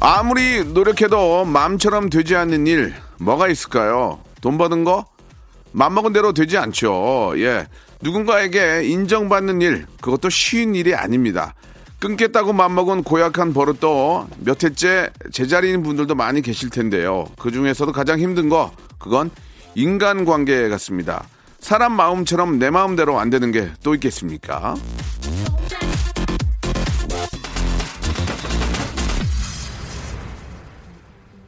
아무리 0.00 0.64
노력해도 0.64 1.44
마음처럼 1.44 2.08
되지 2.08 2.34
않는 2.34 2.66
일 2.66 2.94
뭐가 3.18 3.48
있을까요? 3.48 4.20
돈 4.40 4.56
버는 4.56 4.84
거? 4.84 5.04
맘먹은 5.72 6.12
대로 6.12 6.32
되지 6.32 6.56
않죠. 6.56 7.34
예. 7.36 7.66
누군가에게 8.00 8.84
인정받는 8.84 9.60
일, 9.60 9.86
그것도 10.00 10.30
쉬운 10.30 10.74
일이 10.74 10.94
아닙니다. 10.94 11.54
끊겠다고 11.98 12.54
맘먹은 12.54 13.02
고약한 13.02 13.52
버릇도 13.52 14.26
몇 14.38 14.64
해째 14.64 15.10
제자리인 15.32 15.82
분들도 15.82 16.14
많이 16.14 16.40
계실 16.40 16.70
텐데요. 16.70 17.26
그 17.38 17.50
중에서도 17.50 17.92
가장 17.92 18.18
힘든 18.18 18.48
거, 18.48 18.72
그건 18.98 19.30
인간관계 19.74 20.70
같습니다. 20.70 21.24
사람 21.60 21.92
마음처럼 21.92 22.58
내 22.58 22.70
마음대로 22.70 23.20
안 23.20 23.28
되는 23.28 23.52
게 23.52 23.70
또 23.82 23.94
있겠습니까? 23.94 24.76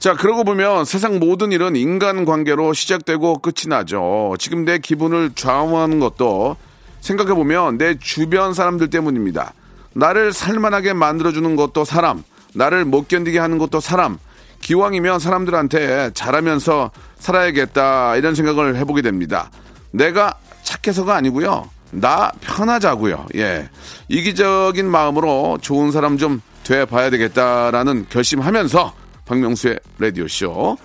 자, 0.03 0.17
그러고 0.17 0.43
보면 0.43 0.85
세상 0.85 1.21
모든 1.21 1.53
일은 1.53 1.77
인간 1.77 2.25
관계로 2.25 2.73
시작되고 2.73 3.39
끝이 3.39 3.69
나죠. 3.69 4.35
지금 4.37 4.65
내 4.65 4.79
기분을 4.79 5.31
좌우하는 5.37 6.01
것도 6.01 6.57
생각해보면 7.01 7.79
내 7.79 7.97
주변 8.01 8.53
사람들 8.53 8.91
때문입니다. 8.91 9.55
나를 9.93 10.33
살만하게 10.33 10.95
만들어주는 10.95 11.55
것도 11.55 11.85
사람, 11.85 12.25
나를 12.53 12.85
못 12.85 13.07
견디게 13.07 13.39
하는 13.39 13.59
것도 13.59 13.79
사람, 13.79 14.19
기왕이면 14.61 15.21
사람들한테 15.21 16.11
잘하면서 16.15 16.91
살아야겠다, 17.21 18.17
이런 18.17 18.35
생각을 18.35 18.75
해보게 18.79 19.03
됩니다. 19.03 19.53
내가 19.93 20.35
착해서가 20.65 21.15
아니고요. 21.15 21.71
나 21.93 22.33
편하자고요. 22.41 23.27
예. 23.37 23.71
이기적인 24.09 24.85
마음으로 24.85 25.59
좋은 25.63 25.93
사람 25.93 26.19
좀 26.19 26.43
돼 26.65 26.85
봐야 26.85 27.11
되겠다라는 27.11 28.07
결심하면서 28.09 28.95
박명수의 29.33 29.79
라디오쇼 29.99 30.77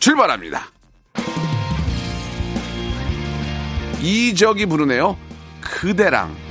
출발합니다. 0.00 0.70
이적이 4.02 4.66
부르네요. 4.66 5.16
그대랑. 5.62 6.45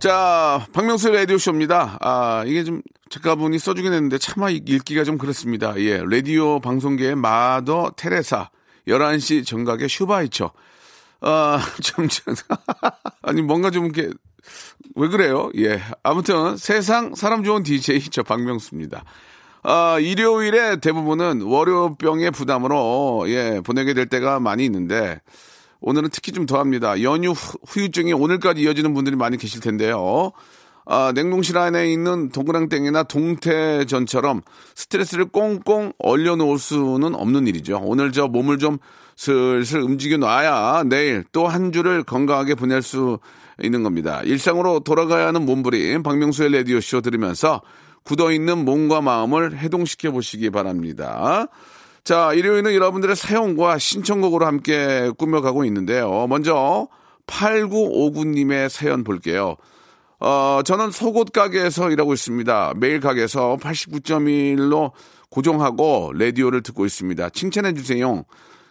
자, 0.00 0.66
박명수의 0.72 1.14
라디오쇼입니다. 1.14 1.98
아, 2.00 2.42
이게 2.46 2.64
좀 2.64 2.80
작가분이 3.10 3.58
써주긴 3.58 3.92
했는데 3.92 4.16
차마 4.16 4.48
읽기가 4.48 5.04
좀 5.04 5.18
그렇습니다. 5.18 5.74
예, 5.76 6.02
라디오 6.02 6.58
방송계의 6.58 7.16
마더 7.16 7.92
테레사, 7.98 8.48
11시 8.88 9.44
정각의 9.44 9.90
슈바이처. 9.90 10.52
아, 11.20 11.60
좀, 11.84 12.08
좀 12.08 12.34
아니, 13.20 13.42
뭔가 13.42 13.70
좀 13.70 13.84
이렇게, 13.84 14.10
왜 14.96 15.08
그래요? 15.08 15.50
예. 15.58 15.82
아무튼, 16.02 16.56
세상 16.56 17.14
사람 17.14 17.44
좋은 17.44 17.62
DJ, 17.62 18.08
저 18.08 18.22
박명수입니다. 18.22 19.04
아, 19.62 19.98
일요일에 20.00 20.76
대부분은 20.76 21.42
월요병의 21.42 22.30
부담으로, 22.30 23.26
예, 23.26 23.60
보내게 23.62 23.92
될 23.92 24.06
때가 24.06 24.40
많이 24.40 24.64
있는데, 24.64 25.20
오늘은 25.80 26.10
특히 26.12 26.32
좀 26.32 26.46
더합니다. 26.46 27.02
연휴 27.02 27.30
후- 27.30 27.58
후유증이 27.66 28.12
오늘까지 28.12 28.62
이어지는 28.62 28.92
분들이 28.94 29.16
많이 29.16 29.36
계실 29.36 29.60
텐데요. 29.60 30.32
아, 30.86 31.12
냉동실 31.14 31.56
안에 31.56 31.92
있는 31.92 32.30
동그랑땡이나 32.30 33.04
동태전처럼 33.04 34.42
스트레스를 34.74 35.26
꽁꽁 35.26 35.92
얼려놓을 35.98 36.58
수는 36.58 37.14
없는 37.14 37.46
일이죠. 37.46 37.80
오늘 37.84 38.12
저 38.12 38.26
몸을 38.28 38.58
좀 38.58 38.78
슬슬 39.16 39.80
움직여 39.82 40.16
놔야 40.16 40.84
내일 40.86 41.24
또 41.32 41.46
한 41.46 41.72
주를 41.72 42.02
건강하게 42.02 42.54
보낼 42.54 42.82
수 42.82 43.18
있는 43.62 43.82
겁니다. 43.82 44.22
일상으로 44.24 44.80
돌아가야 44.80 45.26
하는 45.28 45.44
몸부림 45.44 46.02
박명수의 46.02 46.52
라디오쇼 46.52 47.02
들으면서 47.02 47.60
굳어있는 48.04 48.64
몸과 48.64 49.02
마음을 49.02 49.58
해동시켜 49.58 50.10
보시기 50.10 50.48
바랍니다. 50.50 51.46
자, 52.04 52.32
일요일은 52.32 52.74
여러분들의 52.74 53.14
사연과 53.14 53.78
신청곡으로 53.78 54.46
함께 54.46 55.10
꾸며가고 55.18 55.64
있는데요. 55.64 56.26
먼저 56.28 56.88
8959님의 57.26 58.68
사연 58.68 59.04
볼게요. 59.04 59.56
어, 60.18 60.60
저는 60.64 60.90
속옷 60.90 61.32
가게에서 61.32 61.90
일하고 61.90 62.12
있습니다. 62.12 62.74
매일 62.76 63.00
가게에서 63.00 63.56
89.1로 63.60 64.92
고정하고 65.30 66.12
라디오를 66.14 66.62
듣고 66.62 66.84
있습니다. 66.84 67.30
칭찬해 67.30 67.74
주세요. 67.74 68.24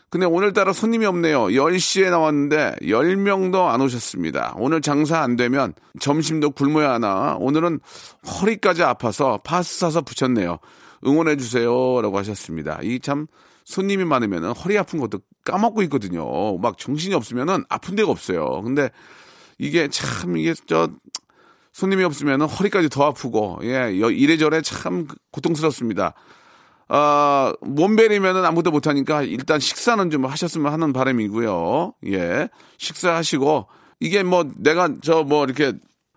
근데 0.10 0.26
오늘따라 0.26 0.74
손님이 0.74 1.06
없네요. 1.06 1.46
10시에 1.46 2.10
나왔는데 2.10 2.78
10명도 2.82 3.68
안 3.68 3.80
오셨습니다. 3.82 4.56
오늘 4.58 4.82
장사 4.82 5.20
안 5.20 5.36
되면 5.36 5.74
점심도 6.00 6.52
굶어야 6.52 6.94
하나. 6.94 7.36
오늘은 7.40 7.80
허리까지 8.26 8.84
아파서 8.84 9.40
파스 9.44 9.80
사서 9.80 10.02
붙였네요. 10.02 10.58
응원해 11.06 11.38
주세요. 11.38 12.02
라고 12.02 12.18
하셨습니다. 12.18 12.80
이 12.84 13.00
참 13.00 13.28
손님이 13.66 14.04
많으면 14.06 14.46
허리 14.54 14.78
아픈 14.78 15.00
것도 15.00 15.20
까먹고 15.46 15.84
있거든요. 15.84 16.58
막 16.58 16.78
정신이 16.78 17.14
없으면 17.14 17.66
아픈 17.70 17.96
데가 17.96 18.10
없어요. 18.12 18.62
근데 18.64 18.90
이게 19.58 19.88
참 19.90 20.38
이게 20.38 20.54
저 20.68 20.90
손님이 21.72 22.04
없으면 22.04 22.42
허리까지 22.42 22.90
더 22.90 23.06
아프고 23.06 23.60
예 23.64 24.00
여- 24.02 24.10
이래저래 24.12 24.62
참 24.62 25.08
고통스럽습니다. 25.32 26.14
아, 26.88 27.54
몸베리면은 27.62 28.44
아무도 28.46 28.72
못하니까 28.72 29.22
일단 29.22 29.60
식사는 29.60 30.10
좀 30.10 30.26
하셨으면 30.26 30.74
하는 30.74 30.92
바람이고요. 30.92 31.94
예. 32.08 32.50
식사하시고, 32.80 33.68
이게 34.00 34.24
뭐 34.24 34.46
내가 34.58 34.90
저 35.04 35.24
뭐 35.24 35.44
이렇게 35.46 35.74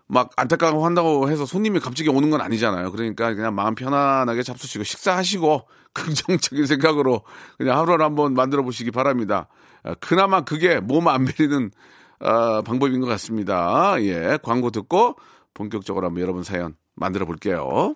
막 0.07 0.31
안타까워 0.35 0.85
한다고 0.85 1.29
해서 1.29 1.45
손님이 1.45 1.79
갑자기 1.79 2.09
오는 2.09 2.29
건 2.29 2.41
아니잖아요. 2.41 2.91
그러니까 2.91 3.33
그냥 3.33 3.55
마음 3.55 3.75
편안하게 3.75 4.43
잡수시고 4.43 4.83
식사하시고 4.83 5.67
긍정적인 5.93 6.65
생각으로 6.65 7.23
그냥 7.57 7.77
하루를 7.79 8.05
한번 8.05 8.33
만들어 8.33 8.63
보시기 8.63 8.91
바랍니다. 8.91 9.47
아, 9.83 9.95
그나마 9.95 10.41
그게 10.41 10.79
몸 10.79 11.07
안 11.07 11.25
베리는 11.25 11.71
아, 12.19 12.61
방법인 12.65 13.01
것 13.01 13.07
같습니다. 13.07 13.95
예. 14.01 14.37
광고 14.43 14.69
듣고 14.71 15.15
본격적으로 15.53 16.07
한번 16.07 16.21
여러분 16.21 16.43
사연 16.43 16.75
만들어 16.95 17.25
볼게요. 17.25 17.95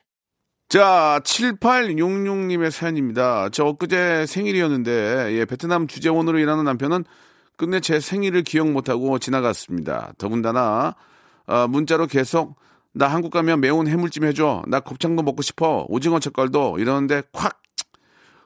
자, 0.71 1.19
7866님의 1.25 2.71
사연입니다. 2.71 3.49
저 3.49 3.65
엊그제 3.65 4.25
생일이었는데, 4.25 5.33
예, 5.33 5.43
베트남 5.43 5.85
주재원으로 5.85 6.39
일하는 6.39 6.63
남편은 6.63 7.03
끝내 7.57 7.81
제 7.81 7.99
생일을 7.99 8.43
기억 8.43 8.71
못하고 8.71 9.19
지나갔습니다. 9.19 10.13
더군다나, 10.17 10.95
아, 11.45 11.67
문자로 11.67 12.07
계속, 12.07 12.55
나 12.93 13.09
한국 13.09 13.31
가면 13.31 13.59
매운 13.59 13.85
해물찜 13.85 14.23
해줘. 14.23 14.63
나 14.65 14.79
곱창도 14.79 15.23
먹고 15.23 15.41
싶어. 15.41 15.85
오징어 15.89 16.19
젓갈도. 16.19 16.77
이러는데, 16.79 17.23
콱! 17.33 17.59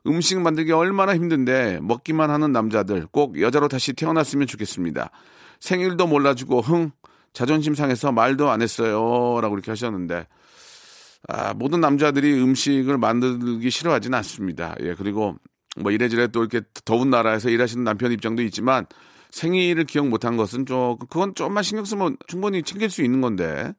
음식 0.08 0.42
만들기 0.42 0.72
얼마나 0.72 1.14
힘든데 1.14 1.78
먹기만 1.84 2.32
하는 2.32 2.52
남자들 2.52 3.06
꼭 3.12 3.40
여자로 3.40 3.68
다시 3.68 3.94
태어났으면 3.94 4.48
좋겠습니다. 4.48 5.12
생일도 5.60 6.08
몰라주고 6.08 6.62
흥 6.62 6.92
자존심 7.34 7.76
상해서 7.76 8.12
말도 8.12 8.50
안 8.50 8.64
했어요. 8.64 9.40
라고 9.42 9.54
이렇게 9.54 9.70
하셨는데 9.70 10.26
아, 11.28 11.54
모든 11.54 11.82
남자들이 11.82 12.34
음식을 12.42 12.98
만들기 12.98 13.70
싫어하지는 13.70 14.18
않습니다. 14.20 14.76
예, 14.82 14.94
그리고 14.94 15.36
뭐 15.78 15.92
이래저래 15.92 16.28
또 16.28 16.42
이렇게 16.42 16.62
더운 16.86 17.10
나라에서 17.10 17.50
일하시는 17.50 17.84
남편 17.84 18.12
입장도 18.12 18.42
있지만 18.44 18.86
생일을 19.32 19.86
기억 19.86 20.08
못한 20.08 20.38
것은 20.38 20.66
좀 20.66 20.98
그건 20.98 21.36
좀만 21.36 21.64
신경 21.64 21.84
쓰면 21.84 22.18
충분히 22.28 22.64
챙길 22.64 22.90
수 22.90 23.04
있는 23.04 23.22
건데 23.22 23.74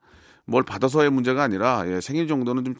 뭘 0.44 0.62
받아서의 0.62 1.10
문제가 1.10 1.42
아니라 1.42 1.84
예, 1.86 2.00
생일 2.00 2.26
정도는 2.28 2.64
좀 2.64 2.74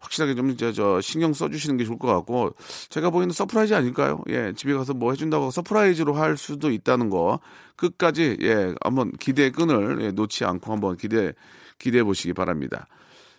확실하게 0.00 0.34
좀 0.34 0.56
저, 0.56 0.72
저 0.72 1.00
신경 1.00 1.32
써주시는 1.32 1.76
게 1.76 1.84
좋을 1.84 1.98
것 1.98 2.06
같고 2.08 2.54
제가 2.88 3.10
보기에는 3.10 3.32
surprise 3.32 3.74
아닐까요? 3.74 4.22
예, 4.30 4.52
집에 4.56 4.72
가서 4.72 4.94
뭐 4.94 5.12
해준다고 5.12 5.50
surprise로 5.50 6.14
할 6.14 6.36
수도 6.36 6.70
있다는 6.70 7.10
거 7.10 7.40
끝까지 7.76 8.38
예 8.42 8.74
한번 8.82 9.12
기대의 9.12 9.52
끈을 9.52 9.98
예, 10.02 10.10
놓지 10.12 10.44
않고 10.44 10.72
한번 10.72 10.96
기대 10.96 11.32
기대해 11.78 12.02
보시기 12.04 12.32
바랍니다. 12.32 12.86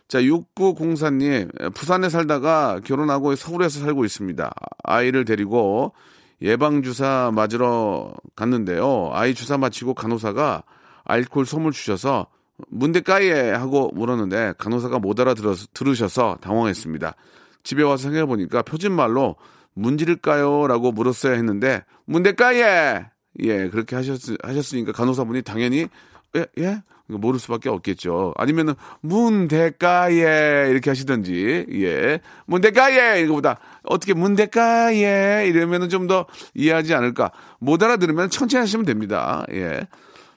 자, 0.10 0.20
6904님, 0.22 1.72
부산에 1.76 2.10
살다가 2.10 2.80
결혼하고 2.84 3.36
서울에서 3.36 3.80
살고 3.82 4.06
있습니다. 4.06 4.52
아이를 4.84 5.24
데리고 5.24 5.94
예방주사 6.42 7.32
맞으러 7.36 8.12
갔는데요. 8.36 9.12
아이 9.14 9.36
주사 9.36 9.60
맞히고 9.60 9.94
간호사가 9.94 10.64
알코올 11.04 11.46
솜을 11.46 11.72
주셔서 11.74 12.26
문대까예 12.70 13.52
하고 13.52 13.92
물었는데 13.94 14.56
간호사가 14.58 14.98
못 14.98 15.20
알아들어 15.20 15.54
들으셔서 15.76 16.40
당황했습니다. 16.42 17.14
집에 17.62 17.84
와서 17.84 18.04
생각해보니까 18.04 18.64
표준말로 18.64 19.36
문지를까요? 19.76 20.66
라고 20.66 20.92
물었어야 20.92 21.34
했는데 21.34 21.84
문대까예! 22.06 23.06
예, 23.42 23.70
그렇게 23.70 23.96
하셨, 23.96 24.20
하셨으니까 24.42 24.92
간호사분이 24.92 25.44
당연히 25.44 25.88
예? 26.36 26.46
예? 26.60 26.82
모를 27.08 27.40
수밖에 27.40 27.70
없겠죠. 27.70 28.34
아니면은 28.38 28.76
문대가에 29.02 30.70
이렇게 30.70 30.92
하시든지 30.92 31.66
예 31.72 32.20
문대가에 32.46 33.22
이거보다 33.22 33.58
어떻게 33.84 34.14
문대가에 34.14 35.48
이러면은 35.48 35.90
좀 35.90 36.10
더 36.10 36.26
이해하지 36.56 36.94
않을까. 36.96 37.32
못 37.60 37.84
알아들으면 37.84 38.30
천천히 38.30 38.62
하시면 38.62 38.86
됩니다. 38.86 39.46
예. 39.52 39.88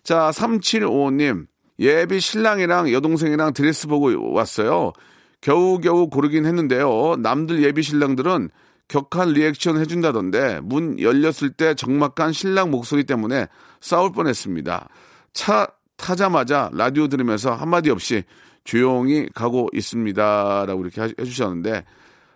자 0.02 0.30
3755님 0.34 1.46
예비 1.78 2.20
신랑이랑 2.20 2.92
여동생이랑 2.92 3.52
드레스 3.54 3.86
보고 3.86 4.32
왔어요. 4.32 4.92
겨우겨우 5.40 6.08
고르긴 6.10 6.44
했는데요. 6.44 7.16
남들 7.18 7.62
예비 7.62 7.82
신랑들은 7.82 8.50
격한 8.88 9.30
리액션 9.30 9.78
해준다던데 9.78 10.60
문 10.62 11.00
열렸을 11.00 11.50
때 11.56 11.74
적막한 11.74 12.32
신랑 12.32 12.70
목소리 12.70 13.04
때문에 13.04 13.46
싸울 13.80 14.12
뻔했습니다. 14.12 14.88
차 15.32 15.68
타자마자 16.02 16.68
라디오 16.74 17.06
들으면서 17.08 17.54
한마디 17.54 17.88
없이 17.90 18.24
조용히 18.64 19.28
가고 19.34 19.68
있습니다. 19.72 20.66
라고 20.66 20.82
이렇게 20.82 21.00
해주셨는데, 21.18 21.84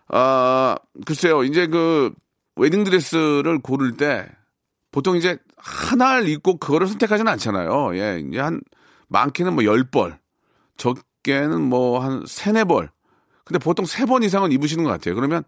아, 0.08 0.76
글쎄요. 1.04 1.42
이제 1.44 1.66
그 1.66 2.12
웨딩드레스를 2.56 3.58
고를 3.60 3.96
때 3.96 4.26
보통 4.92 5.16
이제 5.16 5.36
하나를 5.58 6.28
입고 6.28 6.58
그거를 6.58 6.86
선택하지는 6.86 7.30
않잖아요. 7.32 7.96
예, 7.98 8.22
이제 8.26 8.38
한, 8.40 8.60
많게는 9.08 9.54
뭐 9.54 9.64
10벌, 9.64 10.18
적게는 10.76 11.60
뭐 11.62 11.98
한 12.00 12.22
세네 12.26 12.64
벌. 12.64 12.90
근데 13.44 13.58
보통 13.58 13.84
세 13.84 14.06
번 14.06 14.22
이상은 14.22 14.52
입으시는 14.52 14.84
것 14.84 14.90
같아요. 14.90 15.14
그러면 15.14 15.44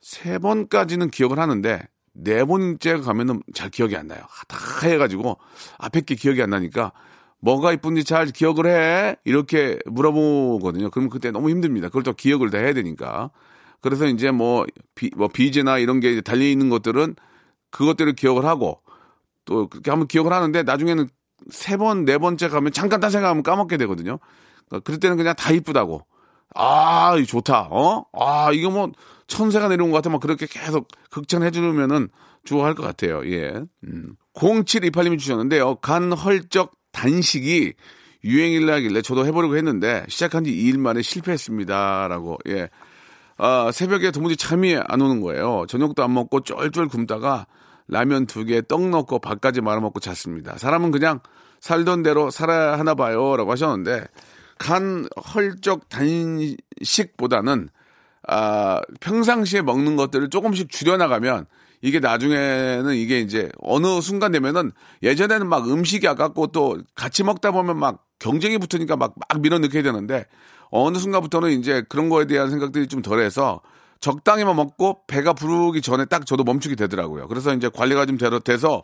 세 0.00 0.38
번까지는 0.38 1.10
기억을 1.10 1.38
하는데 1.38 1.82
네 2.12 2.44
번째 2.44 2.98
가면은 2.98 3.42
잘 3.54 3.70
기억이 3.70 3.96
안 3.96 4.08
나요. 4.08 4.20
다 4.48 4.58
해가지고 4.86 5.38
앞에 5.78 6.00
게 6.02 6.14
기억이 6.14 6.42
안 6.42 6.50
나니까 6.50 6.92
뭐가 7.40 7.72
이쁜지 7.72 8.04
잘 8.04 8.26
기억을 8.26 8.66
해? 8.66 9.16
이렇게 9.24 9.78
물어보거든요. 9.86 10.90
그럼 10.90 11.08
그때 11.08 11.30
너무 11.30 11.50
힘듭니다. 11.50 11.88
그걸 11.88 12.02
또 12.02 12.12
기억을 12.12 12.50
다 12.50 12.58
해야 12.58 12.72
되니까. 12.72 13.30
그래서 13.80 14.06
이제 14.06 14.30
뭐, 14.30 14.66
비, 14.94 15.10
뭐, 15.16 15.28
비제나 15.28 15.78
이런 15.78 16.00
게 16.00 16.20
달려있는 16.20 16.68
것들은 16.68 17.14
그것들을 17.70 18.12
기억을 18.14 18.44
하고 18.44 18.80
또 19.44 19.68
그렇게 19.68 19.90
한번 19.90 20.08
기억을 20.08 20.32
하는데 20.32 20.62
나중에는 20.62 21.08
세 21.50 21.76
번, 21.76 22.04
네 22.04 22.18
번째 22.18 22.48
가면 22.48 22.72
잠깐 22.72 22.98
딴 23.00 23.10
생각하면 23.10 23.42
까먹게 23.42 23.76
되거든요. 23.76 24.18
그러니까 24.66 24.84
그럴 24.84 24.98
때는 24.98 25.16
그냥 25.16 25.34
다 25.36 25.52
이쁘다고. 25.52 26.04
아, 26.54 27.16
이 27.18 27.26
좋다. 27.26 27.68
어? 27.70 28.04
아, 28.12 28.50
이거 28.52 28.70
뭐 28.70 28.90
천사가 29.28 29.68
내려온 29.68 29.90
것 29.90 29.98
같아. 29.98 30.10
막 30.10 30.20
그렇게 30.20 30.46
계속 30.46 30.88
극찬해 31.10 31.50
주면은 31.50 32.08
좋아할 32.44 32.74
것 32.74 32.82
같아요. 32.82 33.24
예. 33.30 33.62
음. 33.84 34.16
0728님이 34.34 35.18
주셨는데요. 35.18 35.76
간 35.76 36.12
헐적 36.12 36.72
단식이 36.92 37.74
유행이라 38.24 38.74
하길래 38.74 39.02
저도 39.02 39.26
해보려고 39.26 39.56
했는데 39.56 40.04
시작한 40.08 40.44
지 40.44 40.50
2일 40.50 40.78
만에 40.78 41.02
실패했습니다. 41.02 42.08
라고, 42.08 42.38
예. 42.48 42.68
아, 43.36 43.70
새벽에 43.72 44.10
도무지 44.10 44.36
잠이 44.36 44.76
안 44.76 45.00
오는 45.00 45.20
거예요. 45.20 45.64
저녁도 45.68 46.02
안 46.02 46.12
먹고 46.12 46.40
쫄쫄 46.40 46.88
굶다가 46.88 47.46
라면 47.86 48.26
두 48.26 48.44
개, 48.44 48.60
떡 48.60 48.88
넣고 48.88 49.20
밥까지 49.20 49.60
말아먹고 49.60 50.00
잤습니다. 50.00 50.58
사람은 50.58 50.90
그냥 50.90 51.20
살던 51.60 52.02
대로 52.02 52.30
살아야 52.30 52.78
하나 52.78 52.94
봐요. 52.94 53.36
라고 53.36 53.52
하셨는데, 53.52 54.04
간 54.58 55.06
헐적 55.34 55.88
단식보다는, 55.88 57.68
아, 58.26 58.80
평상시에 59.00 59.62
먹는 59.62 59.96
것들을 59.96 60.28
조금씩 60.30 60.70
줄여나가면 60.70 61.46
이게 61.80 62.00
나중에는 62.00 62.94
이게 62.94 63.20
이제 63.20 63.50
어느 63.60 64.00
순간 64.00 64.32
되면은 64.32 64.72
예전에는 65.02 65.46
막 65.48 65.68
음식이 65.68 66.06
아깝고 66.08 66.48
또 66.48 66.78
같이 66.94 67.22
먹다 67.22 67.50
보면 67.52 67.78
막 67.78 68.04
경쟁이 68.18 68.58
붙으니까 68.58 68.96
막, 68.96 69.14
막 69.16 69.40
밀어넣게 69.40 69.82
되는데 69.82 70.26
어느 70.70 70.98
순간부터는 70.98 71.50
이제 71.52 71.82
그런 71.88 72.08
거에 72.08 72.26
대한 72.26 72.50
생각들이 72.50 72.88
좀 72.88 73.00
덜해서 73.02 73.60
적당히만 74.00 74.54
먹고 74.56 75.00
배가 75.06 75.32
부르기 75.32 75.82
전에 75.82 76.04
딱 76.04 76.26
저도 76.26 76.44
멈추게 76.44 76.74
되더라고요. 76.76 77.28
그래서 77.28 77.54
이제 77.54 77.68
관리가 77.68 78.06
좀 78.06 78.18
돼서 78.18 78.82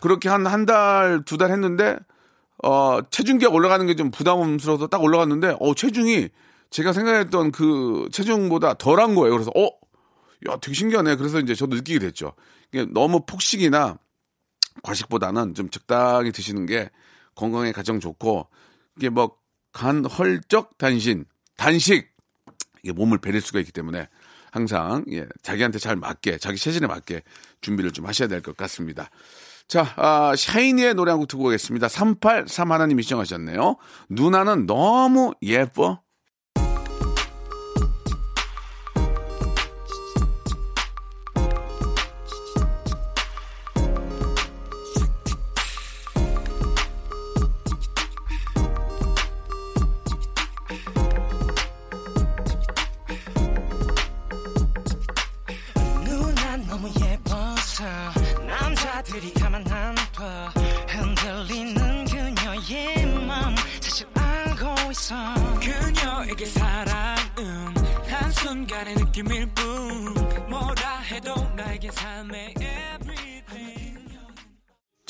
그렇게 0.00 0.28
한 0.28 0.46
한 0.46 0.66
달, 0.66 1.22
두 1.24 1.36
달 1.38 1.50
했는데 1.50 1.96
어, 2.64 3.00
체중계가 3.10 3.52
올라가는 3.52 3.84
게 3.86 3.94
좀 3.94 4.10
부담스러워서 4.10 4.86
딱 4.88 5.02
올라갔는데 5.02 5.56
어, 5.60 5.74
체중이 5.74 6.28
제가 6.70 6.92
생각했던 6.92 7.52
그 7.52 8.08
체중보다 8.12 8.74
덜한 8.74 9.14
거예요. 9.14 9.32
그래서 9.32 9.50
어, 9.56 9.68
야, 10.48 10.56
되게 10.56 10.74
신기하네. 10.74 11.16
그래서 11.16 11.38
이제 11.40 11.54
저도 11.54 11.76
느끼게 11.76 11.98
됐죠. 12.00 12.34
너무 12.90 13.24
폭식이나 13.26 13.98
과식보다는 14.82 15.54
좀 15.54 15.68
적당히 15.70 16.32
드시는 16.32 16.66
게 16.66 16.90
건강에 17.34 17.72
가장 17.72 18.00
좋고 18.00 18.48
이게 18.96 19.08
뭐 19.08 19.42
간 19.72 20.04
헐적 20.04 20.76
단신 20.76 21.24
단식 21.56 22.10
이게 22.82 22.92
몸을 22.92 23.16
베릴 23.18 23.40
수가 23.40 23.58
있기 23.60 23.72
때문에 23.72 24.06
항상 24.50 25.02
예, 25.10 25.26
자기한테 25.42 25.78
잘 25.78 25.96
맞게 25.96 26.36
자기 26.36 26.58
체질에 26.58 26.86
맞게 26.86 27.22
준비를 27.62 27.90
좀 27.92 28.06
하셔야 28.06 28.28
될 28.28 28.42
것 28.42 28.54
같습니다. 28.54 29.08
자, 29.68 29.94
아, 29.96 30.34
샤이니의 30.36 30.92
노래 30.94 31.10
한 31.10 31.18
곡 31.20 31.28
듣고 31.28 31.44
오겠습니다. 31.46 31.88
383 31.88 32.70
하나님이 32.70 33.02
시청하셨네요. 33.04 33.76
누나는 34.10 34.66
너무 34.66 35.32
예뻐. 35.40 36.02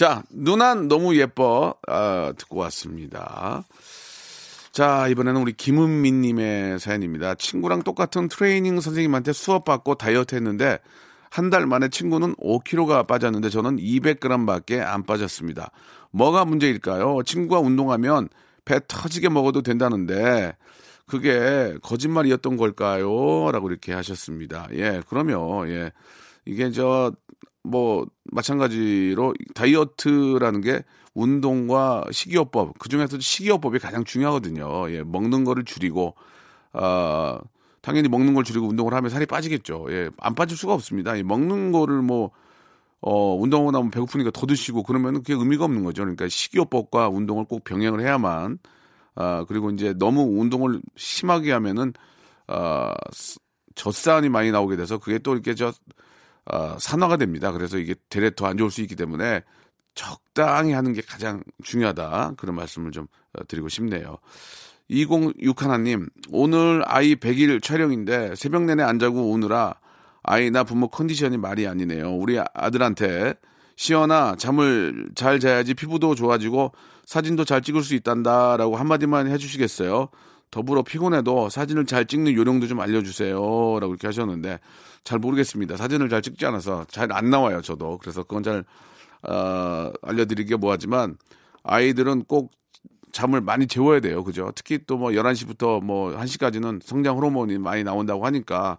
자, 0.03 0.25
누난 0.31 0.89
너무 0.89 1.15
예뻐. 1.15 1.77
아, 1.87 2.33
듣고 2.37 2.59
왔습니다. 2.59 3.63
자, 4.73 5.07
이번에는 5.07 5.41
우리 5.41 5.53
김은미님의 5.53 6.81
사연입니다. 6.81 7.37
친구랑 7.37 7.85
똑같은 7.85 8.27
트레이닝 8.27 8.81
선생님한테 8.81 9.33
수업 9.33 9.65
받고 9.65 9.95
다이어트 9.95 10.35
했는데, 10.35 10.81
한 11.31 11.51
달 11.51 11.67
만에 11.69 11.87
친구는 11.89 12.35
5kg가 12.35 13.07
빠졌는데, 13.07 13.49
저는 13.49 13.77
200g 13.77 14.45
밖에 14.45 14.81
안 14.81 15.05
빠졌습니다. 15.05 15.71
뭐가 16.11 16.47
문제일까요? 16.47 17.23
친구가 17.25 17.61
운동하면 17.61 18.29
배 18.65 18.81
터지게 18.89 19.29
먹어도 19.29 19.63
된다는데, 19.63 20.57
그게 21.07 21.77
거짓말이었던 21.81 22.57
걸까요? 22.57 23.53
라고 23.53 23.71
이렇게 23.71 23.93
하셨습니다. 23.93 24.67
예, 24.73 25.01
그러면, 25.09 25.69
예. 25.69 25.93
이게 26.45 26.73
저, 26.73 27.13
뭐, 27.63 28.07
마찬가지로 28.25 29.35
다이어트라는 29.55 30.61
게 30.61 30.83
운동과 31.15 32.05
식이요법, 32.11 32.79
그 32.79 32.89
중에서도 32.89 33.21
식이요법이 33.21 33.79
가장 33.79 34.05
중요하거든요. 34.05 34.91
예, 34.91 35.03
먹는 35.03 35.45
거를 35.45 35.65
줄이고, 35.65 36.15
아, 36.73 37.39
당연히 37.83 38.09
먹는 38.09 38.35
걸 38.35 38.45
줄이고 38.45 38.69
운동을 38.69 38.95
하면 38.95 39.11
살이 39.11 39.27
빠지겠죠. 39.27 39.87
예, 39.91 40.11
안 40.19 40.35
빠질 40.35 40.57
수가 40.57 40.73
없습니다. 40.75 41.17
이 41.17 41.23
먹는 41.23 41.73
거를 41.73 42.01
뭐, 42.03 42.31
어, 43.01 43.35
운동하고 43.35 43.73
나면 43.73 43.91
배고프니까 43.91 44.31
더 44.31 44.47
드시고 44.47 44.85
그러면 44.85 45.15
그게 45.15 45.35
의미가 45.35 45.65
없는 45.65 45.83
거죠. 45.85 46.03
그러니까 46.03 46.29
식이요법과 46.29 47.09
운동을 47.09 47.45
꼭 47.45 47.65
병행을 47.65 48.01
해야만, 48.01 48.59
아, 49.17 49.45
그리고 49.49 49.71
이제 49.71 49.93
너무 49.99 50.23
운동을 50.41 50.81
심하게 50.97 51.53
하면은, 51.53 51.93
아, 52.47 52.95
젖산이 53.75 54.29
많이 54.29 54.51
나오게 54.51 54.77
돼서 54.77 54.99
그게 54.99 55.19
또 55.19 55.35
이렇게 55.35 55.55
저, 55.55 55.73
아, 56.47 56.77
산화가 56.81 57.17
됩니다. 57.17 57.53
그래서 57.53 57.79
이게 57.79 57.95
되레 58.09 58.31
더 58.31 58.47
안 58.47 58.57
좋을 58.57 58.71
수 58.71 58.81
있기 58.83 58.97
때문에 58.97 59.43
적당히 59.95 60.73
하는 60.73 60.93
게 60.93 61.03
가장 61.03 61.43
중요하다. 61.63 62.35
그런 62.37 62.57
말씀을 62.57 62.91
좀 62.93 63.07
어, 63.35 63.45
드리고 63.47 63.69
싶네요. 63.69 64.19
206 64.89 65.63
하나님, 65.63 66.09
오늘 66.31 66.83
아이 66.87 67.15
100일 67.15 67.63
촬영인데 67.63 68.35
새벽 68.35 68.65
내내 68.65 68.83
안 68.83 68.99
자고 68.99 69.31
오느라 69.31 69.75
아이 70.23 70.51
나 70.51 70.65
부모 70.65 70.89
컨디션이 70.89 71.37
말이 71.39 71.67
아니네요. 71.67 72.13
우리 72.13 72.39
아들한테 72.55 73.35
시연아 73.77 74.37
잠을 74.37 75.09
잘 75.15 75.41
자야지 75.41 75.75
피부도 75.75 76.15
좋아지고 76.15 76.73
사진도 77.07 77.45
잘 77.45 77.63
찍을 77.63 77.83
수 77.83 77.95
있단다라고 77.95 78.77
한마디만 78.77 79.29
해주시겠어요? 79.29 80.09
더불어 80.53 80.83
피곤해도 80.83 81.49
사진을 81.49 81.87
잘 81.87 82.07
찍는 82.07 82.35
요령도 82.35 82.69
좀 82.69 82.79
알려주세요. 82.81 83.35
라고 83.81 83.89
이렇게 83.89 84.07
하셨는데 84.07 84.61
잘 85.03 85.19
모르겠습니다. 85.19 85.77
사진을 85.77 86.09
잘 86.11 86.23
찍지 86.23 86.47
않아서 86.47 86.85
잘 86.89 87.11
안 87.11 87.31
나와요. 87.31 87.61
저도. 87.63 87.99
그래서 87.99 88.23
그건 88.23 88.43
잘 88.45 88.65
어, 89.23 89.91
알려드리기가 90.03 90.59
뭐하지만 90.59 91.17
아이들은 91.65 92.25
꼭 92.25 92.51
잠을 93.13 93.41
많이 93.41 93.67
재워야 93.67 94.01
돼요. 94.01 94.23
그죠? 94.25 94.53
특히 94.55 94.79
또 94.87 94.99
뭐 94.99 95.11
11시부터 95.11 95.83
뭐 95.83 96.15
1시까지는 96.17 96.83
성장 96.83 97.17
호르몬이 97.17 97.59
많이 97.59 97.83
나온다고 97.83 98.25
하니까 98.27 98.77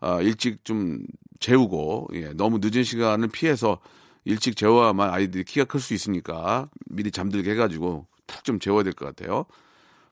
어, 0.00 0.20
일찍 0.22 0.64
좀 0.64 1.00
재우고 1.40 2.08
예, 2.14 2.32
너무 2.34 2.58
늦은 2.62 2.84
시간을 2.84 3.28
피해서 3.28 3.78
일찍 4.24 4.56
재워야만 4.56 5.10
아이들이 5.10 5.44
키가 5.44 5.64
클 5.66 5.80
수 5.80 5.92
있으니까 5.94 6.68
미리 6.86 7.10
잠들게 7.10 7.50
해가지고 7.50 8.06
푹 8.28 8.44
좀 8.44 8.58
재워야 8.60 8.84
될 8.84 8.92
것 8.92 9.06
같아요. 9.06 9.44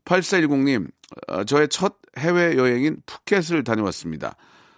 8410님, 0.04 0.90
어, 1.28 1.44
저의 1.44 1.68
첫 1.68 1.96
해외여행인 2.18 2.98
푸켓을 3.06 3.64
다녀왔습니다. 3.64 4.36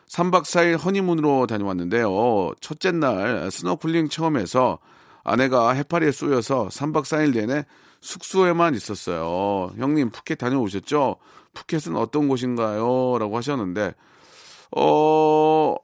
3박 0.08 0.42
4일 0.42 0.82
허니문으로 0.82 1.46
다녀왔는데요. 1.46 2.52
첫째 2.60 2.92
날 2.92 3.50
스노클링 3.50 4.08
처음 4.08 4.36
해서 4.36 4.78
아내가 5.24 5.72
해파리에 5.72 6.12
쏘여서 6.12 6.68
3박 6.68 7.02
4일 7.02 7.34
내내 7.34 7.64
숙소에만 8.00 8.74
있었어요. 8.74 9.72
형님, 9.76 10.10
푸켓 10.10 10.38
다녀오셨죠? 10.38 11.16
푸켓은 11.54 11.96
어떤 11.96 12.28
곳인가요? 12.28 13.18
라고 13.18 13.36
하셨는데, 13.36 13.94
어, 14.76 15.74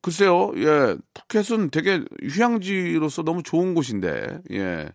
글쎄요, 0.00 0.52
예, 0.56 0.96
푸켓은 1.12 1.70
되게 1.70 2.02
휴양지로서 2.22 3.22
너무 3.22 3.42
좋은 3.42 3.74
곳인데, 3.74 4.40
예, 4.52 4.88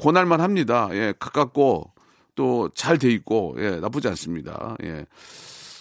권할만 0.00 0.40
합니다. 0.40 0.88
예, 0.92 1.12
가깝고, 1.18 1.92
또 2.40 2.70
잘 2.74 2.96
돼 2.98 3.10
있고, 3.10 3.54
예, 3.58 3.72
나쁘지 3.80 4.08
않습니다. 4.08 4.76
예. 4.82 5.04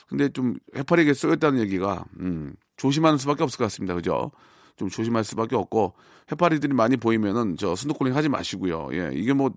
근데 0.09 0.27
좀 0.27 0.55
해파리에게 0.75 1.13
쏘였다는 1.13 1.61
얘기가, 1.61 2.03
음, 2.19 2.53
조심하는 2.75 3.17
수밖에 3.17 3.43
없을 3.43 3.57
것 3.57 3.63
같습니다. 3.65 3.95
그죠? 3.95 4.31
좀 4.75 4.89
조심할 4.89 5.23
수밖에 5.23 5.55
없고, 5.55 5.93
해파리들이 6.31 6.73
많이 6.73 6.97
보이면은 6.97 7.55
저 7.57 7.75
스노클링 7.77 8.13
하지 8.13 8.27
마시고요. 8.27 8.89
예, 8.91 9.11
이게 9.13 9.31
뭐, 9.31 9.51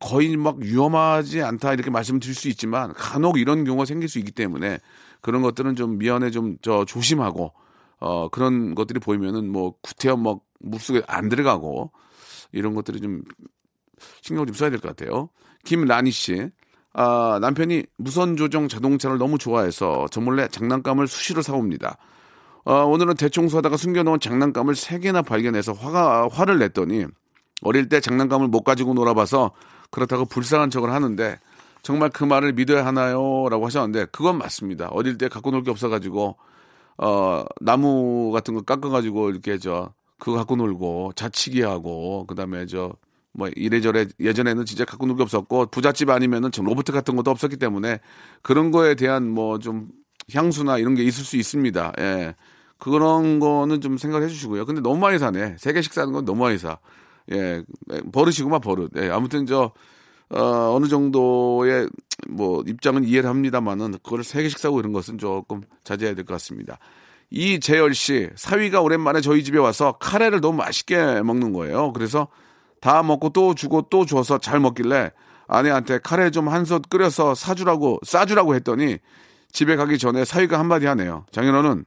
거의 0.00 0.36
막 0.36 0.56
위험하지 0.58 1.42
않다 1.42 1.72
이렇게 1.72 1.90
말씀드릴 1.90 2.34
수 2.34 2.48
있지만 2.48 2.92
간혹 2.94 3.38
이런 3.38 3.64
경우가 3.64 3.84
생길 3.86 4.08
수 4.08 4.18
있기 4.18 4.32
때문에 4.32 4.78
그런 5.22 5.40
것들은 5.42 5.74
좀 5.76 5.96
미연에 5.96 6.30
좀저 6.30 6.84
조심하고 6.84 7.54
어 8.00 8.28
그런 8.28 8.74
것들이 8.74 9.00
보이면은 9.00 9.48
뭐 9.50 9.74
구태여 9.80 10.16
막 10.18 10.40
물속에 10.60 11.02
안 11.06 11.30
들어가고 11.30 11.92
이런 12.52 12.74
것들이 12.74 13.00
좀 13.00 13.22
신경을 14.20 14.46
좀 14.48 14.54
써야 14.54 14.68
될 14.68 14.80
것 14.80 14.94
같아요. 14.94 15.30
김라니 15.66 16.10
씨. 16.10 16.50
아, 16.94 17.38
남편이 17.42 17.84
무선 17.98 18.36
조정 18.36 18.68
자동차를 18.68 19.18
너무 19.18 19.36
좋아해서 19.36 20.06
저 20.10 20.20
몰래 20.22 20.48
장난감을 20.48 21.06
수시로 21.08 21.42
사옵니다. 21.42 21.98
어, 22.64 22.84
오늘은 22.84 23.14
대청소하다가 23.16 23.76
숨겨놓은 23.76 24.18
장난감을 24.18 24.74
세 24.74 24.98
개나 24.98 25.20
발견해서 25.22 25.74
화가 25.74 26.28
화를 26.32 26.58
냈더니 26.58 27.04
어릴 27.62 27.88
때 27.90 28.00
장난감을 28.00 28.48
못 28.48 28.62
가지고 28.62 28.94
놀아봐서 28.94 29.52
그렇다고 29.90 30.24
불쌍한 30.24 30.70
척을 30.70 30.90
하는데 30.90 31.38
정말 31.82 32.08
그 32.10 32.24
말을 32.24 32.54
믿어야 32.54 32.84
하나요? 32.86 33.48
라고 33.50 33.66
하셨는데 33.66 34.06
그건 34.10 34.38
맞습니다. 34.38 34.88
어릴 34.88 35.18
때 35.18 35.28
갖고 35.28 35.50
놀 35.50 35.62
게 35.62 35.70
없어가지고 35.70 36.36
어 36.98 37.44
나무 37.60 38.32
같은 38.32 38.54
거 38.54 38.62
깎아가지고 38.62 39.30
이렇게 39.30 39.58
저 39.58 39.92
그거 40.18 40.36
갖고 40.38 40.56
놀고 40.56 41.12
자치기 41.14 41.62
하고 41.62 42.26
그다음에 42.26 42.66
저 42.66 42.94
뭐 43.36 43.48
이래저래 43.54 44.06
예전에는 44.18 44.64
진짜 44.64 44.84
갖고 44.84 45.06
놀게 45.06 45.22
없었고 45.22 45.66
부잣집 45.66 46.08
아니면은 46.10 46.50
좀 46.52 46.64
로봇 46.66 46.84
같은 46.86 47.16
것도 47.16 47.30
없었기 47.30 47.56
때문에 47.58 48.00
그런 48.42 48.70
거에 48.70 48.94
대한 48.94 49.28
뭐 49.30 49.58
좀 49.58 49.88
향수나 50.34 50.78
이런 50.78 50.94
게 50.94 51.02
있을 51.04 51.24
수 51.24 51.36
있습니다. 51.36 51.92
예. 52.00 52.34
그런 52.78 53.38
거는 53.38 53.80
좀 53.80 53.96
생각해 53.96 54.28
주시고요. 54.28 54.66
근데 54.66 54.80
너무 54.80 54.98
많이 54.98 55.18
사네. 55.18 55.56
세 55.58 55.72
개씩 55.72 55.92
사는 55.92 56.12
건 56.12 56.24
너무 56.24 56.42
많이 56.42 56.58
사. 56.58 56.78
예, 57.32 57.62
버릇이구만, 58.12 58.60
버릇. 58.60 58.90
예, 58.96 59.08
아무튼 59.10 59.46
저, 59.46 59.72
어, 60.30 60.74
어느 60.74 60.86
정도의 60.88 61.88
뭐 62.28 62.62
입장은 62.66 63.04
이해를 63.04 63.28
합니다만은 63.30 63.92
그걸 64.02 64.24
세 64.24 64.42
개씩 64.42 64.58
사고 64.58 64.78
이런 64.80 64.92
것은 64.92 65.18
조금 65.18 65.62
자제해야 65.84 66.14
될 66.14 66.24
것 66.24 66.34
같습니다. 66.34 66.78
이재열 67.30 67.94
씨, 67.94 68.28
사위가 68.36 68.80
오랜만에 68.80 69.20
저희 69.20 69.42
집에 69.42 69.58
와서 69.58 69.92
카레를 70.00 70.40
너무 70.40 70.58
맛있게 70.58 71.22
먹는 71.22 71.52
거예요. 71.52 71.92
그래서 71.92 72.28
다 72.86 73.02
먹고 73.02 73.30
또 73.30 73.52
주고 73.56 73.82
또 73.90 74.06
줘서 74.06 74.38
잘 74.38 74.60
먹길래 74.60 75.10
아내한테 75.48 75.98
카레 75.98 76.30
좀 76.30 76.46
한 76.46 76.62
솥 76.64 76.88
끓여서 76.88 77.34
사주라고, 77.34 77.98
싸주라고 78.04 78.54
했더니 78.54 78.98
집에 79.50 79.74
가기 79.74 79.98
전에 79.98 80.24
사위가 80.24 80.56
한마디 80.56 80.86
하네요. 80.86 81.26
장인어른, 81.32 81.84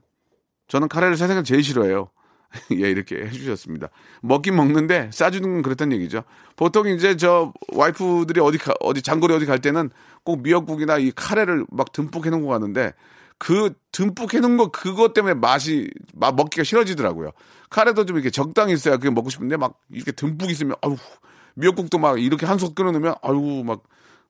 저는 0.68 0.88
카레를 0.88 1.16
세상에 1.16 1.42
제일 1.42 1.62
싫어해요. 1.62 2.10
예, 2.72 2.90
이렇게 2.90 3.16
해주셨습니다. 3.16 3.88
먹긴 4.20 4.56
먹는데 4.56 5.08
싸주는 5.10 5.50
건 5.50 5.62
그렇다는 5.62 5.96
얘기죠. 5.96 6.22
보통 6.56 6.86
이제 6.86 7.16
저 7.16 7.54
와이프들이 7.72 8.40
어디 8.40 8.58
가, 8.58 8.74
어디 8.80 9.00
장거리 9.00 9.32
어디 9.32 9.46
갈 9.46 9.58
때는 9.58 9.88
꼭 10.22 10.42
미역국이나 10.42 10.98
이 10.98 11.12
카레를 11.12 11.64
막 11.70 11.92
듬뿍 11.92 12.26
해놓고 12.26 12.46
가는데 12.46 12.92
그 13.40 13.72
듬뿍 13.90 14.34
해놓은 14.34 14.58
거 14.58 14.70
그것 14.70 15.14
때문에 15.14 15.32
맛이 15.32 15.90
막 16.12 16.36
먹기가 16.36 16.62
싫어지더라고요. 16.62 17.30
카레도 17.70 18.04
좀 18.04 18.16
이렇게 18.16 18.28
적당히 18.28 18.74
있어야 18.74 18.98
그게 18.98 19.08
먹고 19.08 19.30
싶은데 19.30 19.56
막 19.56 19.80
이렇게 19.90 20.12
듬뿍 20.12 20.50
있으면 20.50 20.76
아우 20.82 20.96
미역국도 21.54 21.98
막 21.98 22.20
이렇게 22.20 22.44
한솥 22.44 22.74
끓여놓으면 22.74 23.14
아유 23.22 23.62
막 23.64 23.82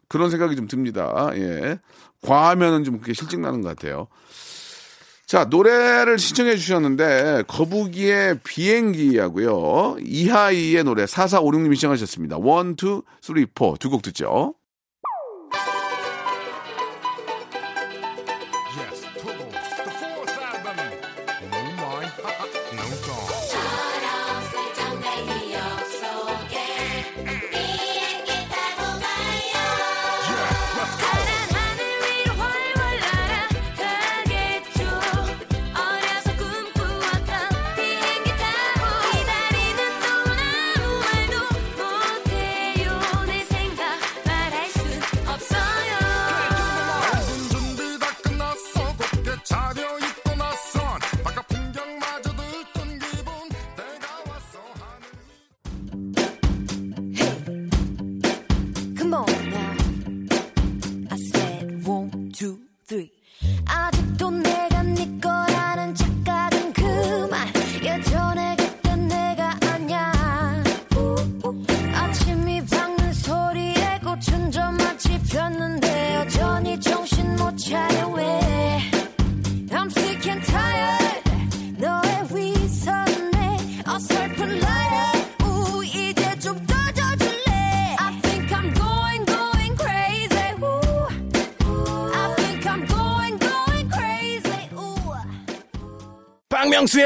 그런 0.08 0.30
생각이 0.30 0.54
좀 0.54 0.68
듭니다. 0.68 1.30
예. 1.34 1.78
과하면은 2.22 2.84
좀 2.84 3.00
그게 3.00 3.12
실증 3.12 3.42
나는 3.42 3.62
것 3.62 3.70
같아요. 3.70 4.06
자, 5.26 5.44
노래를 5.44 6.18
신청해 6.18 6.56
주셨는데, 6.56 7.44
거북이의 7.46 8.40
비행기하고요. 8.42 9.98
이하이의 10.00 10.82
노래, 10.82 11.04
4456님이 11.04 11.76
신청하셨습니다. 11.76 12.36
1, 12.36 12.42
2, 12.42 13.02
3, 13.20 13.34
4. 13.54 13.74
두 13.78 13.90
곡 13.90 14.02
듣죠. 14.02 14.54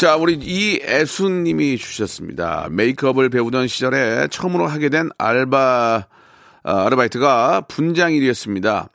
자, 0.00 0.16
우리 0.16 0.38
이애순님이 0.40 1.76
주셨습니다. 1.76 2.68
메이크업을 2.70 3.28
배우던 3.28 3.68
시절에 3.68 4.28
처음으로 4.28 4.66
하게 4.66 4.88
된 4.88 5.10
알바, 5.18 6.06
아, 6.62 6.86
아르바이트가 6.86 7.66
분장일이었습니다. 7.68 8.88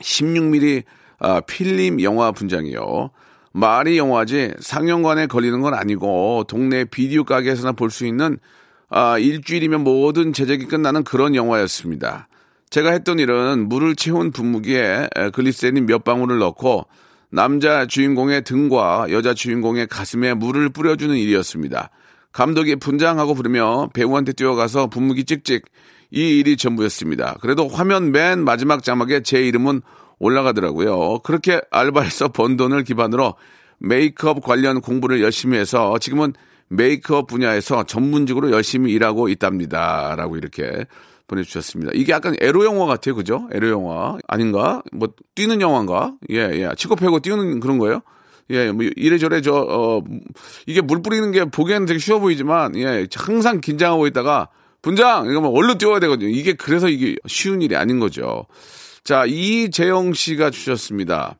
16mm 0.00 0.82
아, 1.20 1.40
필름 1.42 2.02
영화 2.02 2.32
분장이요. 2.32 3.10
말이 3.52 3.96
영화지 3.96 4.54
상영관에 4.58 5.28
걸리는 5.28 5.60
건 5.60 5.74
아니고 5.74 6.46
동네 6.48 6.86
비디오 6.86 7.22
가게에서나 7.22 7.70
볼 7.70 7.90
수 7.90 8.04
있는 8.04 8.40
아, 8.88 9.18
일주일이면 9.18 9.84
모든 9.84 10.32
제작이 10.32 10.64
끝나는 10.64 11.04
그런 11.04 11.36
영화였습니다. 11.36 12.26
제가 12.68 12.90
했던 12.90 13.20
일은 13.20 13.68
물을 13.68 13.94
채운 13.94 14.32
분무기에 14.32 15.08
에, 15.14 15.30
글리세린 15.30 15.86
몇 15.86 16.02
방울을 16.02 16.38
넣고 16.38 16.88
남자 17.32 17.86
주인공의 17.86 18.44
등과 18.44 19.06
여자 19.10 19.32
주인공의 19.32 19.86
가슴에 19.86 20.34
물을 20.34 20.68
뿌려주는 20.68 21.16
일이었습니다. 21.16 21.88
감독이 22.30 22.76
분장하고 22.76 23.34
부르며 23.34 23.88
배우한테 23.94 24.34
뛰어가서 24.34 24.88
분무기 24.88 25.24
찍찍 25.24 25.64
이 26.10 26.38
일이 26.38 26.58
전부였습니다. 26.58 27.38
그래도 27.40 27.68
화면 27.68 28.12
맨 28.12 28.44
마지막 28.44 28.84
자막에 28.84 29.22
제 29.22 29.40
이름은 29.40 29.80
올라가더라고요. 30.18 31.20
그렇게 31.20 31.62
알바에서 31.70 32.28
번 32.28 32.58
돈을 32.58 32.84
기반으로 32.84 33.34
메이크업 33.78 34.42
관련 34.44 34.82
공부를 34.82 35.22
열심히 35.22 35.56
해서 35.56 35.98
지금은 35.98 36.34
메이크업 36.68 37.28
분야에서 37.28 37.84
전문직으로 37.84 38.50
열심히 38.50 38.92
일하고 38.92 39.30
있답니다. 39.30 40.14
라고 40.16 40.36
이렇게 40.36 40.86
보내주셨습니다. 41.32 41.92
이게 41.94 42.12
약간 42.12 42.34
에로 42.40 42.64
영화 42.64 42.86
같아요. 42.86 43.14
그죠? 43.14 43.48
에로 43.52 43.70
영화. 43.70 44.18
아닌가? 44.28 44.82
뭐, 44.92 45.08
뛰는 45.34 45.60
영화인가? 45.60 46.14
예, 46.30 46.36
예. 46.52 46.70
치고 46.76 46.96
패고 46.96 47.20
뛰는 47.20 47.60
그런 47.60 47.78
거예요? 47.78 48.02
예, 48.50 48.70
뭐, 48.70 48.84
이래저래 48.96 49.40
저, 49.40 49.54
어, 49.54 50.02
이게 50.66 50.80
물 50.80 51.02
뿌리는 51.02 51.30
게 51.32 51.44
보기에는 51.44 51.86
되게 51.86 51.98
쉬워 51.98 52.18
보이지만, 52.18 52.76
예, 52.76 53.06
항상 53.14 53.60
긴장하고 53.60 54.06
있다가, 54.06 54.48
분장! 54.82 55.30
이거 55.30 55.40
뭐, 55.40 55.50
얼른 55.50 55.78
뛰어야 55.78 56.00
되거든요. 56.00 56.28
이게 56.28 56.52
그래서 56.52 56.88
이게 56.88 57.16
쉬운 57.26 57.62
일이 57.62 57.76
아닌 57.76 57.98
거죠. 57.98 58.46
자, 59.04 59.24
이재영 59.26 60.12
씨가 60.12 60.50
주셨습니다. 60.50 61.36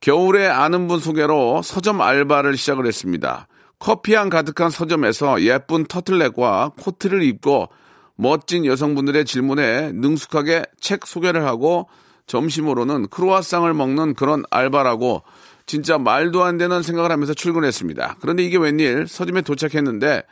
겨울에 0.00 0.46
아는 0.46 0.86
분 0.86 1.00
소개로 1.00 1.62
서점 1.62 2.00
알바를 2.00 2.56
시작을 2.56 2.86
했습니다. 2.86 3.48
커피향 3.78 4.28
가득한 4.28 4.70
서점에서 4.70 5.42
예쁜 5.42 5.86
터틀넥과 5.86 6.72
코트를 6.78 7.22
입고 7.22 7.68
멋진 8.16 8.64
여성분들의 8.64 9.24
질문에 9.24 9.92
능숙하게 9.92 10.64
책 10.80 11.06
소개를 11.06 11.44
하고 11.44 11.88
점심으로는 12.26 13.08
크로아상을 13.08 13.72
먹는 13.74 14.14
그런 14.14 14.44
알바라고 14.50 15.22
진짜 15.66 15.98
말도 15.98 16.44
안 16.44 16.58
되는 16.58 16.82
생각을 16.82 17.10
하면서 17.10 17.34
출근했습니다. 17.34 18.16
그런데 18.20 18.44
이게 18.44 18.56
웬일 18.56 19.06
서점에 19.08 19.42
도착했는데 19.42 20.22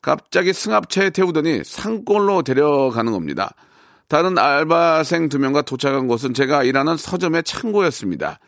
갑자기 0.00 0.52
승합차에 0.52 1.10
태우더니 1.10 1.62
산골로 1.64 2.42
데려가는 2.42 3.12
겁니다. 3.12 3.54
다른 4.08 4.36
알바생 4.36 5.28
두 5.28 5.38
명과 5.38 5.62
도착한 5.62 6.06
곳은 6.06 6.34
제가 6.34 6.64
일하는 6.64 6.96
서점의 6.96 7.44
창고였습니다. 7.44 8.40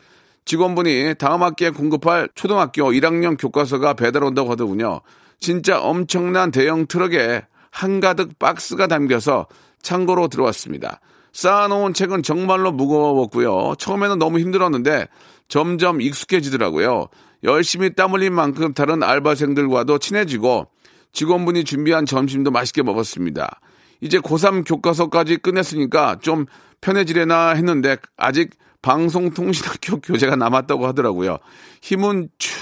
직원분이 0.45 1.15
다음 1.19 1.43
학기에 1.43 1.71
공급할 1.71 2.29
초등학교 2.35 2.91
1학년 2.93 3.39
교과서가 3.39 3.95
배달 3.95 4.25
온다고 4.25 4.51
하더군요. 4.51 5.01
진짜 5.41 5.81
엄청난 5.81 6.51
대형 6.51 6.87
트럭에 6.87 7.47
한가득 7.75 8.39
박스가 8.39 8.87
담겨서 8.87 9.49
창고로 9.83 10.29
들어왔습니다. 10.29 11.01
쌓아놓은 11.33 11.93
책은 11.93 12.23
정말로 12.23 12.71
무거웠고요. 12.71 13.75
처음에는 13.79 14.21
너무 14.21 14.39
힘들었는데 14.39 15.09
점점 15.49 16.01
익숙해지더라고요. 16.01 17.09
열심히 17.43 17.93
땀 17.95 18.13
흘린 18.13 18.33
만큼 18.33 18.73
다른 18.75 19.03
알바생들과도 19.03 19.99
친해지고 19.99 20.69
직원분이 21.13 21.65
준비한 21.65 22.07
점심도 22.07 22.53
맛있게 22.53 22.85
먹었습니다. 22.85 23.61
이제 24.01 24.21
고3 24.21 24.67
교과서까지 24.67 25.39
끝냈으니까 25.39 26.19
좀 26.23 26.47
편해지려나 26.81 27.51
했는데 27.51 27.97
아직 28.17 28.51
방송통신학교 28.83 29.99
교재가 30.01 30.37
남았다고 30.37 30.87
하더라고요. 30.87 31.39
힘은 31.83 32.29
축 32.39 32.55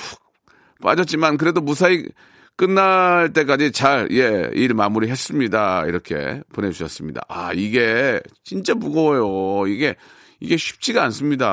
빠졌지만 0.83 1.37
그래도 1.37 1.61
무사히 1.61 2.07
끝날 2.63 3.33
때까지 3.33 3.73
잘, 3.73 4.07
예, 4.13 4.49
일 4.55 4.73
마무리 4.75 5.09
했습니다. 5.09 5.85
이렇게 5.85 6.43
보내주셨습니다. 6.53 7.23
아, 7.27 7.51
이게 7.53 8.21
진짜 8.45 8.73
무거워요. 8.73 9.67
이게, 9.67 9.97
이게 10.39 10.57
쉽지가 10.57 11.03
않습니다. 11.03 11.45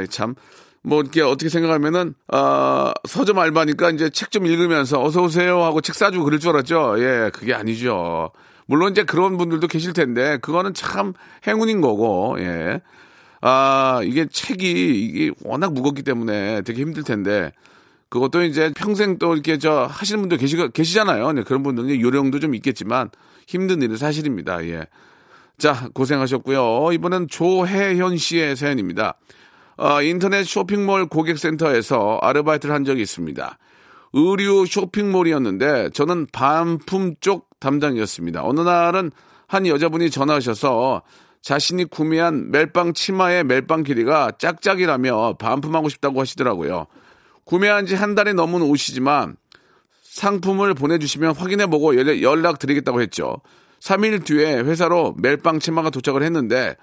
야, 0.00 0.06
참. 0.08 0.36
뭐, 0.84 1.00
이렇게 1.00 1.22
어떻게 1.22 1.48
생각하면은, 1.48 2.14
아, 2.28 2.94
서점 3.08 3.40
알바니까 3.40 3.90
이제 3.90 4.08
책 4.08 4.30
좀 4.30 4.46
읽으면서 4.46 5.02
어서오세요 5.02 5.60
하고 5.64 5.80
책 5.80 5.96
싸주고 5.96 6.24
그럴 6.24 6.38
줄 6.38 6.50
알았죠. 6.50 6.94
예, 7.00 7.32
그게 7.34 7.52
아니죠. 7.52 8.30
물론 8.66 8.92
이제 8.92 9.02
그런 9.02 9.36
분들도 9.36 9.66
계실 9.66 9.92
텐데, 9.92 10.38
그거는 10.40 10.72
참 10.72 11.14
행운인 11.48 11.80
거고, 11.80 12.36
예. 12.38 12.80
아, 13.40 14.02
이게 14.04 14.28
책이, 14.30 14.70
이게 14.70 15.32
워낙 15.42 15.72
무겁기 15.72 16.04
때문에 16.04 16.62
되게 16.62 16.82
힘들 16.82 17.02
텐데, 17.02 17.50
그것도 18.16 18.44
이제 18.44 18.72
평생 18.74 19.18
또 19.18 19.34
이렇게 19.34 19.58
저 19.58 19.86
하시는 19.90 20.20
분들 20.20 20.38
계시, 20.38 20.56
계시잖아요. 20.56 21.32
네, 21.32 21.42
그런 21.42 21.62
분들은 21.62 22.00
요령도 22.00 22.40
좀 22.40 22.54
있겠지만 22.54 23.10
힘든 23.46 23.82
일은 23.82 23.98
사실입니다. 23.98 24.64
예. 24.68 24.86
자, 25.58 25.90
고생하셨고요. 25.92 26.92
이번엔 26.92 27.28
조혜현 27.28 28.16
씨의 28.16 28.56
사연입니다. 28.56 29.18
어, 29.76 30.00
인터넷 30.00 30.44
쇼핑몰 30.44 31.06
고객센터에서 31.06 32.18
아르바이트를 32.22 32.74
한 32.74 32.84
적이 32.84 33.02
있습니다. 33.02 33.58
의류 34.14 34.64
쇼핑몰이었는데 34.64 35.90
저는 35.90 36.26
반품 36.32 37.16
쪽 37.20 37.50
담당이었습니다. 37.60 38.46
어느 38.46 38.62
날은 38.62 39.10
한 39.46 39.66
여자분이 39.66 40.10
전화하셔서 40.10 41.02
자신이 41.42 41.84
구매한 41.84 42.50
멜빵 42.50 42.94
치마의 42.94 43.44
멜빵 43.44 43.82
길이가 43.82 44.32
짝짝이라며 44.38 45.34
반품하고 45.38 45.90
싶다고 45.90 46.22
하시더라고요. 46.22 46.86
구매한 47.46 47.86
지 47.86 47.94
한 47.94 48.14
달이 48.14 48.34
넘은 48.34 48.60
옷이지만 48.60 49.36
상품을 50.02 50.74
보내주시면 50.74 51.36
확인해보고 51.36 52.22
연락 52.22 52.58
드리겠다고 52.58 53.00
했죠. 53.00 53.36
3일 53.80 54.24
뒤에 54.24 54.56
회사로 54.60 55.14
멜빵 55.18 55.60
치마가 55.60 55.90
도착을 55.90 56.22
했는데 56.22 56.76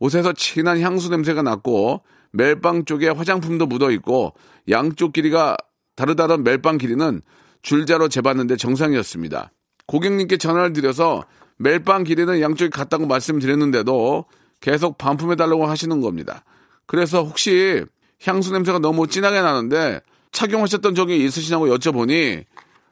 옷에서 0.00 0.32
진한 0.32 0.80
향수 0.80 1.08
냄새가 1.08 1.42
났고 1.42 2.02
멜빵 2.32 2.84
쪽에 2.84 3.08
화장품도 3.08 3.66
묻어 3.66 3.90
있고 3.92 4.34
양쪽 4.68 5.12
길이가 5.12 5.56
다르다던 5.96 6.42
멜빵 6.42 6.78
길이는 6.78 7.22
줄자로 7.62 8.08
재봤는데 8.08 8.56
정상이었습니다. 8.56 9.52
고객님께 9.86 10.36
전화를 10.36 10.72
드려서 10.72 11.24
멜빵 11.58 12.04
길이는 12.04 12.40
양쪽이 12.40 12.70
같다고 12.70 13.06
말씀드렸는데도 13.06 14.24
계속 14.60 14.98
반품해달라고 14.98 15.66
하시는 15.66 16.00
겁니다. 16.00 16.44
그래서 16.86 17.22
혹시 17.22 17.84
향수 18.24 18.52
냄새가 18.52 18.78
너무 18.78 19.06
진하게 19.06 19.40
나는데 19.40 20.00
착용하셨던 20.32 20.94
적이 20.94 21.24
있으시냐고 21.24 21.68
여쭤보니 21.68 22.44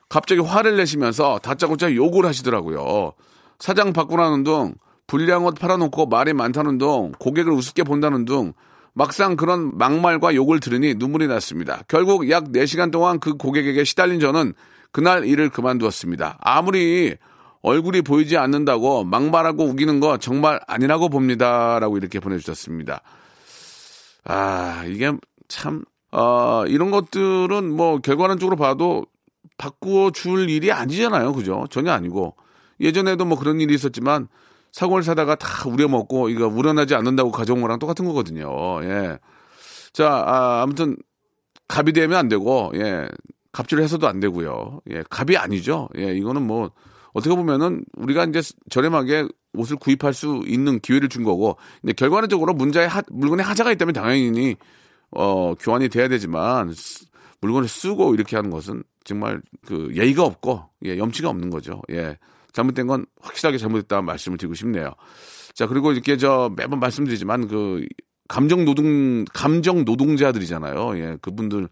갑자기 0.09 0.41
화를 0.41 0.77
내시면서 0.77 1.39
다짜고짜 1.39 1.95
욕을 1.95 2.25
하시더라고요. 2.27 3.13
사장 3.59 3.93
바꾸라는 3.93 4.45
둥, 4.45 4.75
불량 5.07 5.47
옷 5.47 5.59
팔아놓고 5.59 6.07
말이 6.07 6.33
많다는 6.33 6.79
둥, 6.79 7.13
고객을 7.19 7.53
우습게 7.53 7.83
본다는 7.83 8.25
둥, 8.25 8.53
막상 8.93 9.37
그런 9.37 9.77
막말과 9.77 10.35
욕을 10.35 10.61
들으니 10.61 10.95
눈물이 10.95 11.27
났습니다. 11.27 11.83
결국 11.89 12.31
약 12.31 12.45
4시간 12.45 12.91
동안 12.91 13.21
그 13.21 13.35
고객에게 13.35 13.85
시달린 13.85 14.21
저는 14.21 14.55
그날 14.91 15.27
일을 15.27 15.51
그만두었습니다. 15.51 16.39
아무리 16.41 17.17
얼굴이 17.61 18.03
보이지 18.03 18.37
않는다고 18.39 19.05
막말하고 19.05 19.65
우기는 19.65 20.01
거 20.01 20.17
정말 20.17 20.61
아니라고 20.67 21.09
봅니다. 21.09 21.79
라고 21.79 21.99
이렇게 21.99 22.21
보내주셨습니다. 22.21 23.03
아, 24.29 24.85
이게 24.87 25.13
참, 25.49 25.85
어, 26.11 26.65
이런 26.67 26.91
것들은 26.91 27.71
뭐 27.71 27.99
결과론적으로 27.99 28.57
봐도 28.57 29.07
바꾸어 29.57 30.11
줄 30.11 30.51
일이 30.51 30.73
아니잖아요. 30.73 31.33
그죠? 31.33 31.65
전혀 31.71 31.93
아니고. 31.93 32.35
예전에도 32.81 33.25
뭐 33.25 33.39
그런 33.39 33.61
일이 33.61 33.75
있었지만 33.75 34.29
사고를 34.73 35.03
사다가 35.03 35.37
다 35.37 35.69
우려먹고 35.69 36.29
이거 36.29 36.47
우려나지 36.49 36.95
않는다고 36.95 37.31
가져온 37.31 37.63
거랑 37.63 37.79
똑같은 37.79 38.05
거거든요. 38.05 38.83
예. 38.83 39.19
자, 39.93 40.09
아, 40.27 40.63
아무튼 40.63 40.97
갑이 41.69 41.93
되면 41.93 42.19
안 42.19 42.29
되고, 42.29 42.73
예. 42.75 43.09
갑질을 43.53 43.83
해서도 43.83 44.07
안 44.07 44.21
되고요. 44.21 44.81
예. 44.91 45.03
갑이 45.09 45.37
아니죠. 45.37 45.89
예. 45.97 46.15
이거는 46.15 46.47
뭐 46.47 46.73
어떻게 47.15 47.35
보면은 47.35 47.85
우리가 47.97 48.25
이제 48.25 48.43
저렴하게 48.69 49.29
옷을 49.57 49.77
구입할 49.77 50.13
수 50.15 50.43
있는 50.47 50.81
기회를 50.81 51.09
준 51.09 51.25
거고, 51.25 51.57
근데 51.81 51.93
결과론적으로 51.93 52.55
문자에 52.55 52.87
하, 52.87 53.03
물건에 53.11 53.43
하자가 53.43 53.73
있다면 53.73 53.95
당연히 53.95 54.57
어, 55.11 55.55
교환이 55.55 55.89
돼야 55.89 56.09
되지만 56.09 56.73
쓰- 56.75 57.07
물건을 57.41 57.69
쓰고 57.69 58.15
이렇게 58.15 58.37
하는 58.37 58.51
것은 58.51 58.83
정말 59.05 59.41
그 59.67 59.91
예의가 59.95 60.25
없고 60.25 60.65
예, 60.85 60.99
염치가 60.99 61.29
없는 61.29 61.51
거죠. 61.51 61.81
예. 61.91 62.19
잘못된 62.53 62.87
건 62.87 63.07
확실하게 63.21 63.59
잘못했다 63.59 64.03
말씀을 64.03 64.39
드리고 64.39 64.55
싶네요. 64.55 64.93
자, 65.55 65.67
그리고 65.67 65.93
이렇게 65.93 66.17
저 66.17 66.51
매번 66.57 66.81
말씀드리지만 66.81 67.49
그 67.49 67.87
감정 68.29 68.65
노동 68.65 69.25
감정 69.33 69.85
노동자들이잖아요. 69.85 70.99
예. 70.99 71.17
그분들 71.21 71.69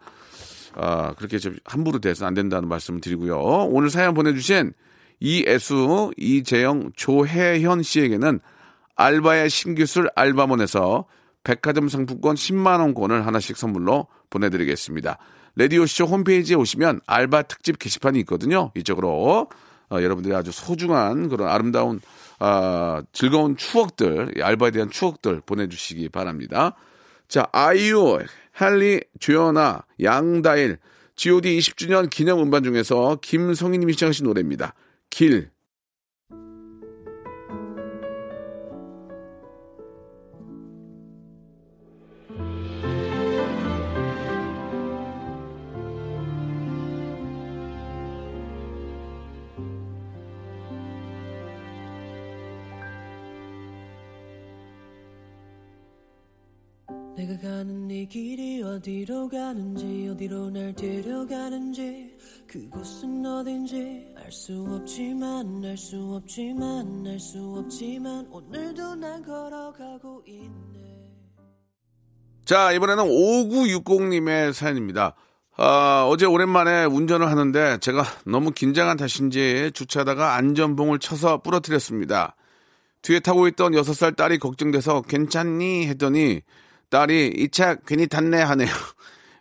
아, 0.76 1.14
그렇게 1.14 1.38
좀 1.38 1.56
함부로 1.64 1.98
대해서 1.98 2.26
안 2.26 2.34
된다는 2.34 2.68
말씀을 2.68 3.00
드리고요. 3.00 3.36
오늘 3.38 3.90
사연 3.90 4.12
보내 4.14 4.32
주신 4.34 4.72
이애수, 5.20 6.12
이재영, 6.16 6.92
조혜현 6.96 7.82
씨에게는 7.82 8.40
알바의 8.96 9.50
신기술 9.50 10.08
알바몬에서 10.14 11.06
백화점 11.42 11.88
상품권 11.88 12.36
10만원권을 12.36 13.22
하나씩 13.22 13.56
선물로 13.56 14.06
보내드리겠습니다. 14.30 15.18
레디오쇼 15.56 16.06
홈페이지에 16.06 16.56
오시면 16.56 17.00
알바 17.06 17.42
특집 17.42 17.78
게시판이 17.78 18.18
있거든요. 18.20 18.72
이쪽으로 18.74 19.48
어, 19.90 20.02
여러분들이 20.02 20.34
아주 20.34 20.50
소중한 20.50 21.28
그런 21.28 21.48
아름다운 21.48 22.00
아, 22.38 23.02
즐거운 23.12 23.56
추억들, 23.56 24.34
이 24.36 24.42
알바에 24.42 24.70
대한 24.72 24.90
추억들 24.90 25.42
보내주시기 25.46 26.08
바랍니다. 26.08 26.74
자, 27.28 27.46
아이유, 27.52 28.18
할리, 28.52 29.00
조연아, 29.20 29.82
양다일, 30.02 30.78
G.O.D 31.16 31.58
20주년 31.58 32.10
기념 32.10 32.40
음반 32.40 32.64
중에서 32.64 33.18
김성희님이 33.22 33.92
시청하신 33.92 34.26
노래입니다. 34.26 34.74
길. 35.14 35.48
내가 57.16 57.38
가는 57.38 57.88
이 57.88 58.08
길이 58.08 58.60
어디로 58.60 59.28
가는지 59.28 60.08
어디로 60.08 60.50
날 60.50 60.74
데려가는지 60.74 62.13
그곳은 62.58 63.26
어딘지 63.26 64.14
알 64.16 64.30
수 64.30 64.64
없지만 64.70 65.60
알 65.64 65.76
수 65.76 65.96
없지만 66.14 67.04
알 67.04 67.18
수 67.18 67.38
없지만 67.58 68.28
오늘도 68.30 68.94
난 68.94 69.20
걸어가고 69.22 70.22
있네 70.24 71.10
자, 72.44 72.70
이번에는 72.70 73.02
5960님의 73.06 74.52
사연입니다. 74.52 75.16
아, 75.56 76.06
어제 76.08 76.26
오랜만에 76.26 76.84
운전을 76.84 77.28
하는데 77.28 77.78
제가 77.78 78.04
너무 78.24 78.52
긴장한 78.52 78.98
탓인지 78.98 79.72
주차하다가 79.74 80.34
안전봉을 80.36 81.00
쳐서 81.00 81.42
부러뜨렸습니다. 81.42 82.36
뒤에 83.02 83.18
타고 83.18 83.48
있던 83.48 83.72
6살 83.72 84.14
딸이 84.14 84.38
걱정돼서 84.38 85.02
괜찮니? 85.02 85.88
했더니 85.88 86.42
딸이 86.90 87.32
이 87.36 87.48
차 87.50 87.74
괜히 87.74 88.06
탔네 88.06 88.40
하네요. 88.42 88.68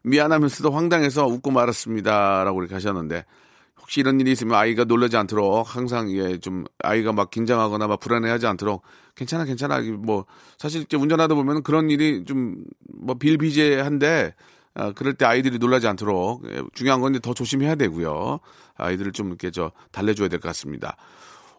미안하면서도 0.04 0.72
황당해서 0.72 1.26
웃고 1.28 1.52
말았습니다. 1.52 2.44
라고 2.44 2.62
이렇게 2.62 2.74
하셨는데 2.76 3.26
혹시 3.82 4.00
이런 4.00 4.20
일이 4.20 4.32
있으면 4.32 4.56
아이가 4.56 4.84
놀라지 4.86 5.18
않도록 5.18 5.76
항상 5.76 6.10
예, 6.12 6.38
좀 6.40 6.64
아이가 6.84 7.12
막 7.12 7.32
긴장하거나 7.32 7.88
막 7.88 8.00
불안해하지 8.00 8.48
않도록 8.48 8.82
괜찮아 9.16 9.44
괜찮아 9.46 9.82
뭐 9.98 10.26
사실 10.58 10.86
운전하다 10.94 11.36
보면 11.36 11.64
그런 11.64 11.90
일이 11.90 12.24
좀 12.26 12.64
뭐 13.04 13.16
빌비재한데 13.16 14.34
아, 14.76 14.92
그럴 14.94 15.14
때 15.14 15.26
아이들이 15.26 15.58
놀라지 15.60 15.88
않도록 15.88 16.44
예, 16.50 16.62
중요한 16.74 17.02
건 17.02 17.14
이제 17.14 17.20
더 17.20 17.34
조심해야 17.34 17.76
되고요 17.76 18.40
아이들을 18.76 19.12
좀 19.12 19.28
이렇게 19.28 19.52
저 19.52 19.72
달래줘야 19.92 20.30
될 20.30 20.40
것 20.40 20.48
같습니다. 20.50 20.96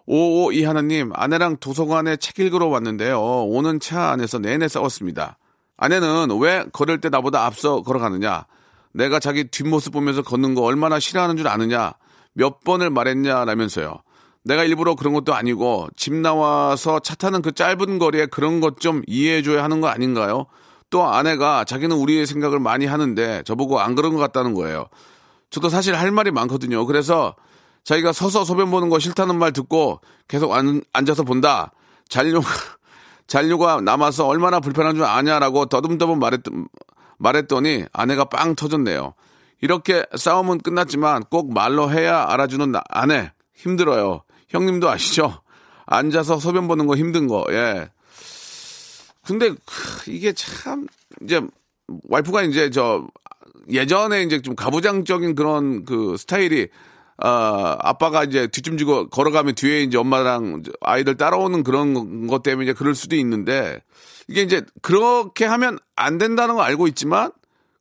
오오이 0.06 0.64
하나님 0.64 1.10
아내랑 1.14 1.58
도서관에 1.58 2.16
책 2.16 2.38
읽으러 2.38 2.66
왔는데요 2.68 3.20
오는 3.20 3.78
차 3.80 4.10
안에서 4.10 4.38
내내 4.38 4.68
싸웠습니다. 4.68 5.36
아내는 5.76 6.38
왜 6.40 6.64
걸을 6.72 7.00
때 7.00 7.08
나보다 7.08 7.44
앞서 7.44 7.82
걸어가느냐 7.82 8.46
내가 8.92 9.18
자기 9.18 9.44
뒷모습 9.44 9.92
보면서 9.92 10.22
걷는 10.22 10.54
거 10.54 10.62
얼마나 10.62 10.98
싫어하는 11.00 11.36
줄 11.36 11.48
아느냐 11.48 11.94
몇 12.32 12.62
번을 12.64 12.90
말했냐라면서요. 12.90 14.02
내가 14.44 14.64
일부러 14.64 14.94
그런 14.94 15.14
것도 15.14 15.34
아니고 15.34 15.88
집 15.96 16.14
나와서 16.14 16.98
차 17.00 17.14
타는 17.14 17.42
그 17.42 17.52
짧은 17.52 17.98
거리에 17.98 18.26
그런 18.26 18.60
것 18.60 18.76
좀 18.78 19.02
이해해줘야 19.06 19.64
하는 19.64 19.80
거 19.80 19.88
아닌가요? 19.88 20.46
또 20.90 21.04
아내가 21.04 21.64
자기는 21.64 21.96
우리의 21.96 22.26
생각을 22.26 22.60
많이 22.60 22.86
하는데 22.86 23.42
저보고 23.44 23.80
안 23.80 23.94
그런 23.94 24.12
것 24.12 24.18
같다는 24.18 24.54
거예요. 24.54 24.86
저도 25.50 25.68
사실 25.68 25.94
할 25.96 26.10
말이 26.10 26.30
많거든요. 26.30 26.84
그래서 26.86 27.34
자기가 27.84 28.12
서서 28.12 28.44
소변 28.44 28.70
보는 28.70 28.90
거 28.90 28.98
싫다는 28.98 29.38
말 29.38 29.52
듣고 29.52 30.00
계속 30.28 30.52
앉, 30.52 30.82
앉아서 30.92 31.22
본다. 31.22 31.72
잔류가, 32.08 32.46
잔류가 33.26 33.80
남아서 33.80 34.26
얼마나 34.26 34.60
불편한 34.60 34.94
줄 34.94 35.04
아냐라고 35.04 35.66
더듬더듬 35.66 36.18
말했, 36.18 36.40
말했더니 37.18 37.84
아내가 37.92 38.24
빵 38.24 38.54
터졌네요. 38.54 39.14
이렇게 39.60 40.04
싸움은 40.14 40.58
끝났지만 40.58 41.22
꼭 41.30 41.52
말로 41.54 41.90
해야 41.90 42.24
알아주는 42.28 42.70
나- 42.72 42.82
아내 42.88 43.32
힘들어요. 43.54 44.22
형님도 44.48 44.90
아시죠? 44.90 45.40
앉아서 45.86 46.38
소변 46.38 46.68
보는 46.68 46.86
거 46.86 46.96
힘든 46.96 47.26
거. 47.28 47.44
예. 47.50 47.88
근데 49.26 49.50
크, 49.50 50.10
이게 50.10 50.32
참 50.32 50.86
이제 51.22 51.40
와이프가 52.08 52.42
이제 52.42 52.68
저 52.70 53.06
예전에 53.70 54.22
이제 54.22 54.42
좀 54.42 54.54
가부장적인 54.54 55.34
그런 55.34 55.84
그 55.84 56.16
스타일이 56.18 56.68
아, 57.18 57.76
아빠가 57.80 58.24
이제 58.24 58.46
뒷짐지고 58.48 59.08
걸어가면 59.10 59.54
뒤에 59.54 59.82
이제 59.82 59.96
엄마랑 59.98 60.62
아이들 60.80 61.16
따라오는 61.16 61.62
그런 61.62 62.26
것 62.26 62.42
때문에 62.42 62.64
이제 62.64 62.72
그럴 62.72 62.94
수도 62.94 63.16
있는데 63.16 63.80
이게 64.28 64.42
이제 64.42 64.62
그렇게 64.82 65.44
하면 65.44 65.78
안 65.96 66.18
된다는 66.18 66.56
거 66.56 66.62
알고 66.62 66.88
있지만 66.88 67.30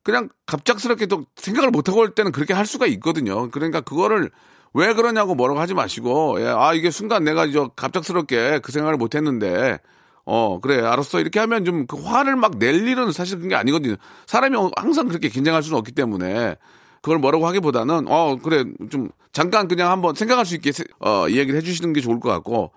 그냥 0.02 0.28
갑작스럽게 0.46 1.06
또 1.06 1.24
생각을 1.36 1.70
못하고 1.70 2.00
올 2.00 2.14
때는 2.14 2.30
그렇게 2.30 2.52
할 2.54 2.66
수가 2.66 2.86
있거든요. 2.86 3.50
그러니까 3.50 3.80
그거를 3.80 4.30
왜 4.74 4.92
그러냐고 4.92 5.34
뭐라고 5.34 5.60
하지 5.60 5.72
마시고, 5.72 6.40
예, 6.40 6.46
아, 6.48 6.74
이게 6.74 6.90
순간 6.90 7.24
내가 7.24 7.50
저 7.50 7.68
갑작스럽게 7.68 8.58
그 8.62 8.72
생각을 8.72 8.96
못 8.98 9.14
했는데, 9.14 9.78
어, 10.26 10.58
그래, 10.60 10.82
알았어. 10.84 11.20
이렇게 11.20 11.38
하면 11.40 11.64
좀 11.64 11.86
그 11.86 11.96
화를 12.02 12.34
막 12.36 12.58
낼 12.58 12.86
일은 12.86 13.12
사실 13.12 13.36
그런 13.36 13.48
게 13.50 13.54
아니거든요. 13.54 13.94
사람이 14.26 14.56
항상 14.76 15.06
그렇게 15.08 15.28
긴장할 15.28 15.62
수는 15.62 15.78
없기 15.78 15.92
때문에, 15.92 16.56
그걸 17.04 17.18
뭐라고 17.18 17.46
하기보다는, 17.46 18.06
어, 18.08 18.36
그래, 18.42 18.64
좀 18.88 19.10
잠깐 19.30 19.68
그냥 19.68 19.90
한번 19.90 20.14
생각할 20.14 20.46
수 20.46 20.54
있게, 20.54 20.72
세- 20.72 20.84
어, 21.00 21.28
이야기를 21.28 21.54
해주시는 21.60 21.92
게 21.92 22.00
좋을 22.00 22.18
것 22.18 22.30
같고, 22.30 22.72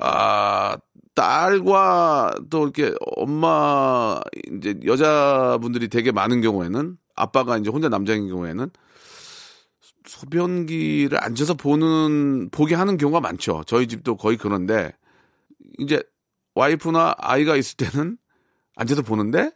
아, 0.00 0.78
딸과 1.14 2.32
또 2.48 2.62
이렇게 2.62 2.94
엄마, 3.16 4.18
이제 4.56 4.80
여자분들이 4.82 5.88
되게 5.88 6.10
많은 6.10 6.40
경우에는, 6.40 6.96
아빠가 7.16 7.58
이제 7.58 7.68
혼자 7.68 7.90
남자인 7.90 8.28
경우에는, 8.28 8.70
소변기를 10.06 11.22
앉아서 11.22 11.52
보는, 11.52 12.48
보게 12.48 12.74
하는 12.76 12.96
경우가 12.96 13.20
많죠. 13.20 13.62
저희 13.66 13.88
집도 13.88 14.16
거의 14.16 14.38
그런데, 14.38 14.92
이제 15.76 16.02
와이프나 16.54 17.16
아이가 17.18 17.56
있을 17.56 17.76
때는 17.76 18.16
앉아서 18.76 19.02
보는데, 19.02 19.50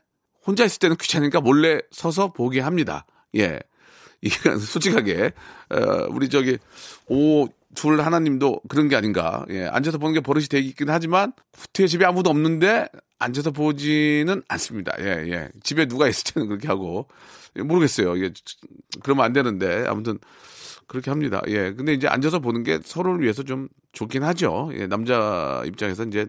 혼자 0.47 0.63
있을 0.67 0.79
때는 0.79 0.97
귀찮으니까 0.97 1.41
몰래 1.41 1.81
서서 1.91 2.35
보게 2.35 2.61
합니다. 2.61 3.07
예. 3.37 3.61
이게 4.21 4.37
솔직하게, 4.59 5.33
어, 5.71 6.07
우리 6.11 6.29
저기, 6.29 6.59
오, 7.09 7.49
둘 7.75 8.01
하나님도 8.01 8.63
그런 8.69 8.89
게 8.89 8.97
아닌가. 8.97 9.45
예. 9.51 9.67
앉아서 9.67 9.99
보는 9.99 10.15
게 10.15 10.21
버릇이 10.21 10.47
되긴 10.47 10.91
하지만, 10.91 11.33
후퇴 11.55 11.87
집에 11.87 12.05
아무도 12.05 12.31
없는데, 12.31 12.87
앉아서 13.19 13.51
보지는 13.51 14.43
않습니다. 14.49 14.93
예, 15.01 15.31
예. 15.31 15.49
집에 15.63 15.87
누가 15.87 16.09
있을 16.09 16.35
때는 16.35 16.49
그렇게 16.49 16.69
하고, 16.69 17.09
예, 17.57 17.63
모르겠어요. 17.63 18.17
이게, 18.17 18.33
그러면 19.03 19.25
안 19.25 19.33
되는데, 19.33 19.85
아무튼, 19.87 20.19
그렇게 20.87 21.11
합니다. 21.11 21.41
예. 21.49 21.73
근데 21.73 21.95
이제 21.95 22.07
앉아서 22.07 22.41
보는 22.41 22.63
게 22.65 22.79
서로를 22.85 23.23
위해서 23.23 23.43
좀 23.43 23.69
좋긴 23.93 24.23
하죠. 24.25 24.71
예. 24.75 24.87
남자 24.87 25.63
입장에서 25.67 26.05
이제 26.05 26.27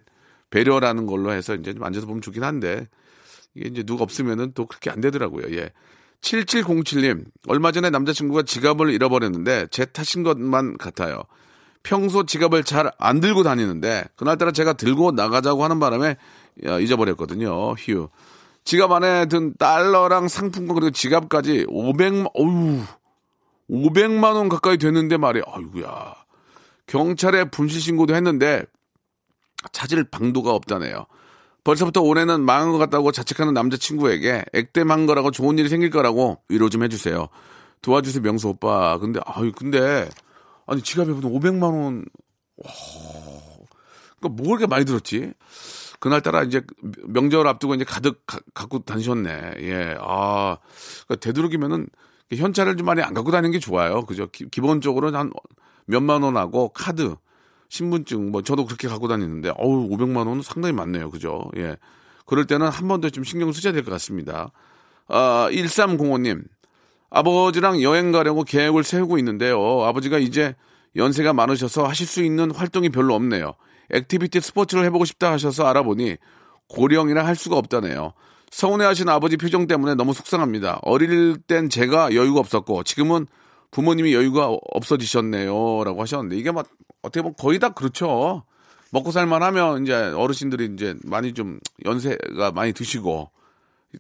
배려라는 0.50 1.06
걸로 1.06 1.32
해서 1.32 1.56
이제 1.56 1.74
좀 1.74 1.84
앉아서 1.84 2.08
보면 2.08 2.22
좋긴 2.22 2.44
한데, 2.44 2.88
이게 3.56 3.70
이제 3.70 3.84
누가 3.84 4.04
없으면은 4.04 4.54
또 4.54 4.66
그렇게 4.66 4.89
안 4.89 5.02
되더라고요. 5.02 5.56
예. 5.58 5.72
7707님, 6.24 7.26
얼마 7.48 7.72
전에 7.72 7.90
남자친구가 7.90 8.44
지갑을 8.44 8.92
잃어버렸는데 8.92 9.68
제 9.72 9.86
탓인 9.86 10.24
것만 10.24 10.78
같아요. 10.78 11.24
평소 11.84 12.26
지갑을 12.26 12.64
잘 12.64 12.90
안 12.98 13.20
들고 13.20 13.44
다니는데 13.44 14.06
그날따라 14.16 14.52
제가 14.52 14.74
들고 14.74 15.12
나가자고 15.12 15.64
하는 15.66 15.80
바람에 15.80 16.16
야, 16.66 16.80
잊어버렸거든요. 16.80 17.74
휴. 17.74 18.08
지갑 18.64 18.92
안에 18.94 19.26
든 19.26 19.54
달러랑 19.60 20.30
상품권 20.30 20.76
그리고 20.76 20.92
지갑까지 20.92 21.66
500만 21.66 22.32
어우 22.34 22.80
500만 23.70 24.36
원 24.36 24.48
가까이 24.48 24.78
됐는데 24.78 25.18
말이야. 25.18 25.44
아이고야. 25.46 26.16
경찰에 26.88 27.46
분실 27.50 27.82
신고도 27.82 28.16
했는데 28.16 28.64
찾을 29.74 30.06
방도가 30.06 30.52
없다네요. 30.52 31.06
벌써부터 31.63 32.02
올해는 32.02 32.41
망한 32.41 32.71
것 32.71 32.78
같다고 32.78 33.12
자책하는 33.12 33.54
남자친구에게 33.54 34.43
액땜한 34.54 35.06
거라고 35.06 35.32
좋은 35.32 35.58
일이 35.58 35.69
생길 35.69 35.89
거라고 35.89 36.41
위로 36.49 36.69
좀 36.69 36.84
해주세요. 36.84 37.28
도와주세요, 37.82 38.21
명수 38.21 38.49
오빠. 38.49 38.97
근데, 38.97 39.19
아유, 39.26 39.52
근데, 39.56 40.10
아니, 40.67 40.82
지갑에 40.82 41.12
무슨 41.12 41.30
500만원, 41.32 42.06
와, 42.58 42.71
그니까 44.19 44.36
뭐 44.36 44.47
그렇게 44.47 44.67
많이 44.67 44.86
들었지? 44.86 45.34
그날따라 45.99 46.43
이제 46.43 46.62
명절 47.08 47.47
앞두고 47.47 47.76
이제 47.76 47.86
가득 47.86 48.23
가- 48.26 48.39
갖고 48.54 48.80
다니셨네. 48.80 49.54
예, 49.60 49.95
아, 49.99 50.58
그러니까 51.06 51.15
되도록이면은 51.26 51.88
현찰을 52.34 52.76
좀 52.78 52.86
많이 52.86 53.02
안 53.02 53.13
갖고 53.13 53.32
다니는 53.32 53.52
게 53.52 53.60
좋아요. 53.60 54.06
그죠? 54.06 54.28
기, 54.32 54.49
기본적으로는 54.49 55.17
한 55.17 55.32
몇만 55.86 56.23
원하고 56.23 56.69
카드, 56.69 57.15
신분증, 57.74 58.30
뭐 58.30 58.44
저도 58.44 58.66
그렇게 58.68 58.88
갖고 58.88 59.08
다니는데, 59.08 59.52
어우, 59.58 59.90
500만 59.90 60.28
원은 60.28 60.44
상당히 60.44 60.74
많네요. 60.76 61.10
그죠? 61.10 61.50
예. 61.58 61.76
그럴 62.28 62.46
때는 62.46 62.68
한 62.68 62.88
번 62.88 63.02
더 63.02 63.10
좀 63.10 63.24
신경 63.24 63.52
쓰셔야 63.52 63.74
될 63.74 63.84
것 63.84 63.90
같습니다. 63.94 64.52
아, 65.08 65.48
1305님. 65.52 66.44
아버지랑 67.10 67.82
여행 67.82 68.12
가려고 68.12 68.44
계획을 68.44 68.84
세우고 68.84 69.18
있는데요. 69.18 69.84
아버지가 69.86 70.20
이제 70.20 70.56
연세가 70.96 71.34
많으셔서 71.34 71.86
하실 71.88 72.06
수 72.06 72.22
있는 72.24 72.52
활동이 72.52 72.90
별로 72.90 73.16
없네요. 73.16 73.54
activity 73.89 74.39
스포츠를 74.40 74.86
해보고 74.86 75.06
싶다 75.06 75.32
하셔서 75.32 75.66
알아보니 75.66 76.18
고령이라 76.70 77.26
할 77.26 77.36
수가 77.36 77.58
없다네요. 77.58 78.14
서운해하신 78.52 79.10
아버지 79.10 79.36
표정 79.38 79.66
때문에 79.66 79.96
너무 79.96 80.14
속상합니다. 80.14 80.80
어릴 80.84 81.38
땐 81.48 81.70
제가 81.70 82.14
여유가 82.14 82.40
없었고 82.40 82.84
지금은 82.84 83.26
부모님이 83.72 84.14
여유가 84.14 84.50
없어지셨네요라고 84.74 86.00
하셨는데 86.02 86.38
이게 86.38 86.52
막 86.52 86.68
어떻게 87.04 87.22
보면 87.22 87.36
거의 87.38 87.60
다 87.60 87.70
그렇죠. 87.70 88.44
먹고 88.92 89.12
살만 89.12 89.44
하면 89.44 89.84
이제 89.84 89.94
어르신들이 89.94 90.72
이제 90.74 90.96
많이 91.04 91.34
좀 91.34 91.60
연세가 91.86 92.52
많이 92.52 92.74
드시고 92.74 93.30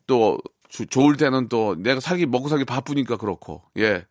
또 0.07 0.39
주- 0.69 0.87
좋을 0.87 1.17
때는 1.17 1.49
또 1.49 1.75
내가 1.77 1.99
살기 1.99 2.25
먹고 2.25 2.47
살기 2.47 2.65
바쁘니까 2.65 3.17
그렇고 3.17 3.61
예. 3.77 4.05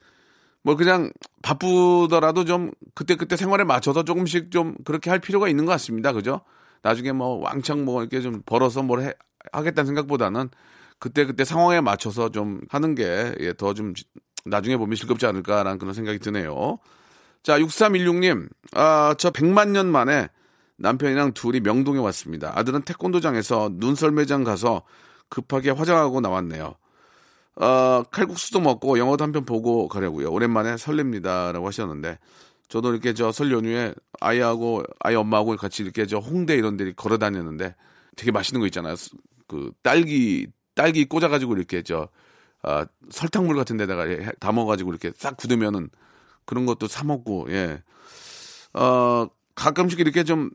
뭐 0.62 0.76
그냥 0.76 1.10
바쁘더라도 1.42 2.44
좀 2.44 2.70
그때그때 2.94 3.36
생활에 3.36 3.64
맞춰서 3.64 4.04
조금씩 4.04 4.50
좀 4.52 4.76
그렇게 4.84 5.10
할 5.10 5.18
필요가 5.18 5.48
있는 5.48 5.64
것 5.64 5.72
같습니다. 5.72 6.12
그죠? 6.12 6.42
나중에 6.82 7.12
뭐 7.12 7.38
왕창 7.40 7.84
뭐 7.84 8.02
이렇게 8.02 8.20
좀 8.20 8.42
벌어서 8.44 8.82
뭘 8.82 9.02
해, 9.02 9.12
하겠다는 9.52 9.86
생각보다는 9.86 10.50
그때그때 10.98 11.44
상황에 11.44 11.80
맞춰서 11.80 12.28
좀 12.30 12.60
하는 12.68 12.94
게 12.94 13.34
예, 13.40 13.52
더좀 13.54 13.94
나중에 14.44 14.76
보면 14.76 14.96
즐겁지 14.96 15.26
않을까라는 15.26 15.78
그런 15.78 15.94
생각이 15.94 16.18
드네요. 16.18 16.78
자, 17.42 17.58
6316님, 17.58 18.48
아, 18.74 19.14
저 19.18 19.30
100만 19.30 19.70
년 19.70 19.88
만에 19.90 20.28
남편이랑 20.76 21.32
둘이 21.32 21.60
명동에 21.60 21.98
왔습니다. 21.98 22.52
아들은 22.56 22.82
태권도장에서 22.82 23.70
눈썰 23.74 24.12
매장 24.12 24.44
가서 24.44 24.82
급하게 25.28 25.70
화장하고 25.70 26.20
나왔네요. 26.20 26.74
어, 27.56 28.02
칼국수도 28.10 28.60
먹고 28.60 28.98
영화도 28.98 29.24
한 29.24 29.32
편 29.32 29.44
보고 29.44 29.88
가려고요. 29.88 30.30
오랜만에 30.30 30.74
설렙니다라고 30.76 31.64
하셨는데 31.66 32.18
저도 32.68 32.92
이렇게 32.92 33.12
저 33.12 33.30
설 33.32 33.52
연휴에 33.52 33.94
아이하고 34.20 34.82
아이 35.00 35.14
엄마하고 35.14 35.56
같이 35.56 35.82
이렇게 35.82 36.06
저 36.06 36.18
홍대 36.18 36.54
이런 36.54 36.76
데 36.78 36.92
걸어 36.92 37.18
다녔는데 37.18 37.74
되게 38.16 38.30
맛있는 38.32 38.60
거 38.60 38.66
있잖아요. 38.66 38.94
그 39.46 39.72
딸기 39.82 40.46
딸기 40.74 41.04
꽂아 41.04 41.28
가지고 41.28 41.54
이렇게 41.56 41.82
저 41.82 42.08
아, 42.62 42.86
설탕물 43.10 43.56
같은 43.56 43.76
데다가 43.76 44.04
해- 44.04 44.32
담아 44.40 44.64
가지고 44.64 44.90
이렇게 44.90 45.12
싹 45.14 45.36
굳으면은 45.36 45.90
그런 46.44 46.66
것도 46.66 46.88
사 46.88 47.04
먹고 47.04 47.46
예. 47.50 47.82
어 48.74 49.28
가끔씩 49.54 50.00
이렇게 50.00 50.24
좀 50.24 50.50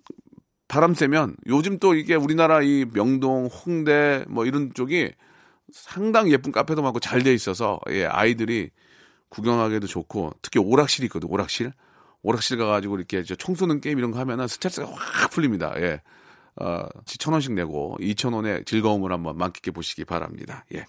바람 0.68 0.94
쐬면 0.94 1.38
요즘 1.48 1.80
또 1.80 1.96
이게 1.96 2.16
우리나라 2.16 2.62
이 2.62 2.86
명동, 2.86 3.48
홍대 3.48 4.26
뭐 4.28 4.46
이런 4.46 4.74
쪽이 4.74 5.12
상당히 5.72 6.32
예쁜 6.32 6.52
카페도 6.52 6.82
많고 6.82 7.00
잘 7.00 7.24
돼 7.24 7.34
있어서 7.34 7.80
예, 7.90 8.06
아이들이 8.06 8.70
구경하기도 9.30 9.88
좋고 9.88 10.34
특히 10.42 10.60
오락실이 10.60 11.06
있거든 11.08 11.30
오락실 11.30 11.74
오락실 12.22 12.58
가가지고 12.58 12.98
이렇게 12.98 13.24
저총 13.24 13.56
쏘는 13.56 13.82
게임 13.82 13.98
이런 13.98 14.12
거 14.12 14.20
하면은 14.20 14.48
스트레스가 14.48 14.88
확 14.92 15.32
풀립니다 15.32 15.74
예. 15.78 16.02
어, 16.60 16.88
천 17.06 17.34
원씩 17.34 17.54
내고 17.54 17.96
이천 18.02 18.34
원의 18.34 18.66
즐거움을 18.66 19.12
한번 19.12 19.38
만끽해 19.38 19.72
보시기 19.74 20.06
바랍니다 20.06 20.66
예. 20.74 20.86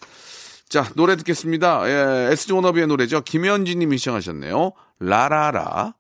자 0.69 0.91
노래 0.95 1.17
듣겠습니다. 1.17 1.89
예, 1.89 2.33
SG 2.33 2.53
워너비의 2.53 2.87
노래죠. 2.87 3.23
김현진님이 3.23 3.99
시청하셨네요. 3.99 4.73
라라라 5.01 5.95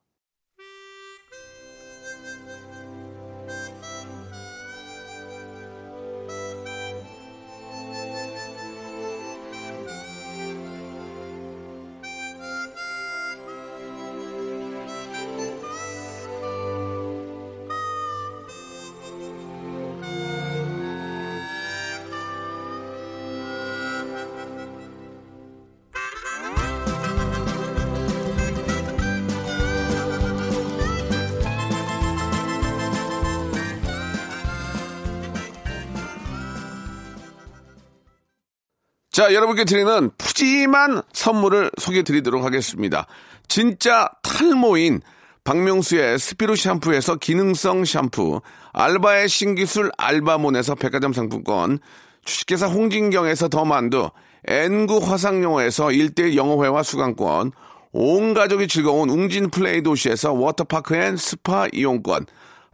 자, 39.19 39.35
여러분께 39.35 39.65
드리는 39.65 40.13
푸짐한 40.17 41.03
선물을 41.13 41.73
소개해 41.77 42.05
드리도록 42.05 42.45
하겠습니다. 42.45 43.09
진짜 43.49 44.09
탈모인 44.23 45.01
박명수의 45.43 46.21
스피루 46.21 46.55
샴푸에서 46.55 47.17
기능성 47.17 47.85
샴푸, 47.85 48.41
알바의 48.73 49.29
신기술 49.29 49.91
알바몬에서 49.99 50.77
백화점 50.77 51.13
상품권, 51.13 51.81
주식회사 52.25 52.69
홍진경에서 52.69 53.49
더 53.49 53.65
만두, 53.65 54.09
N구 54.47 54.99
화상영어에서 54.99 55.87
1대1 55.89 56.37
영어회화 56.37 56.85
수강권, 56.85 57.51
온 57.91 58.35
가족이 58.35 58.69
즐거운 58.69 59.11
웅진 59.11 59.51
플레이 59.51 59.83
도시에서 59.83 60.33
워터파크 60.33 60.95
and 60.95 61.17
스파 61.17 61.67
이용권, 61.73 62.27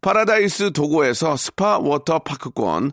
파라다이스 0.02 0.74
도고에서 0.74 1.38
스파 1.38 1.78
워터파크권, 1.78 2.92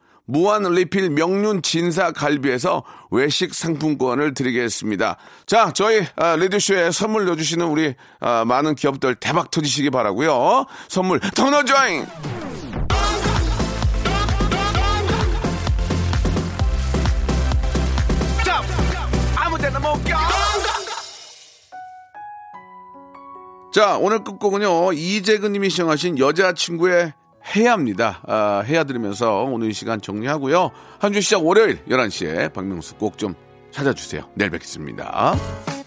무한 0.25 0.63
리필 0.63 1.09
명륜 1.09 1.61
진사 1.61 2.11
갈비에서 2.11 2.83
외식 3.11 3.53
상품권을 3.53 4.33
드리겠습니다. 4.33 5.17
자, 5.45 5.71
저희 5.73 6.05
아, 6.15 6.35
레디쇼에 6.35 6.91
선물 6.91 7.25
넣어주시는 7.25 7.65
우리 7.65 7.95
아, 8.19 8.45
많은 8.45 8.75
기업들 8.75 9.15
대박 9.15 9.51
터지시기 9.51 9.89
바라고요. 9.89 10.65
선물 10.87 11.19
더 11.19 11.49
넣어줘잉! 11.49 12.05
자, 23.73 23.95
오늘 23.97 24.21
끝곡은요, 24.25 24.91
이재근 24.91 25.53
님이 25.53 25.69
시청하신 25.69 26.19
여자친구의 26.19 27.13
해야입니다. 27.55 28.21
아, 28.27 28.63
해야 28.65 28.83
들으면서 28.83 29.43
오늘 29.43 29.69
이 29.69 29.73
시간 29.73 29.99
정리하고요. 30.01 30.71
한 30.99 31.13
주 31.13 31.21
시작 31.21 31.45
월요일 31.45 31.83
11시에 31.85 32.53
박명수 32.53 32.95
꼭 32.95 33.17
좀 33.17 33.33
찾아주세요. 33.71 34.23
내일 34.35 34.51
뵙겠습니다. 34.51 35.80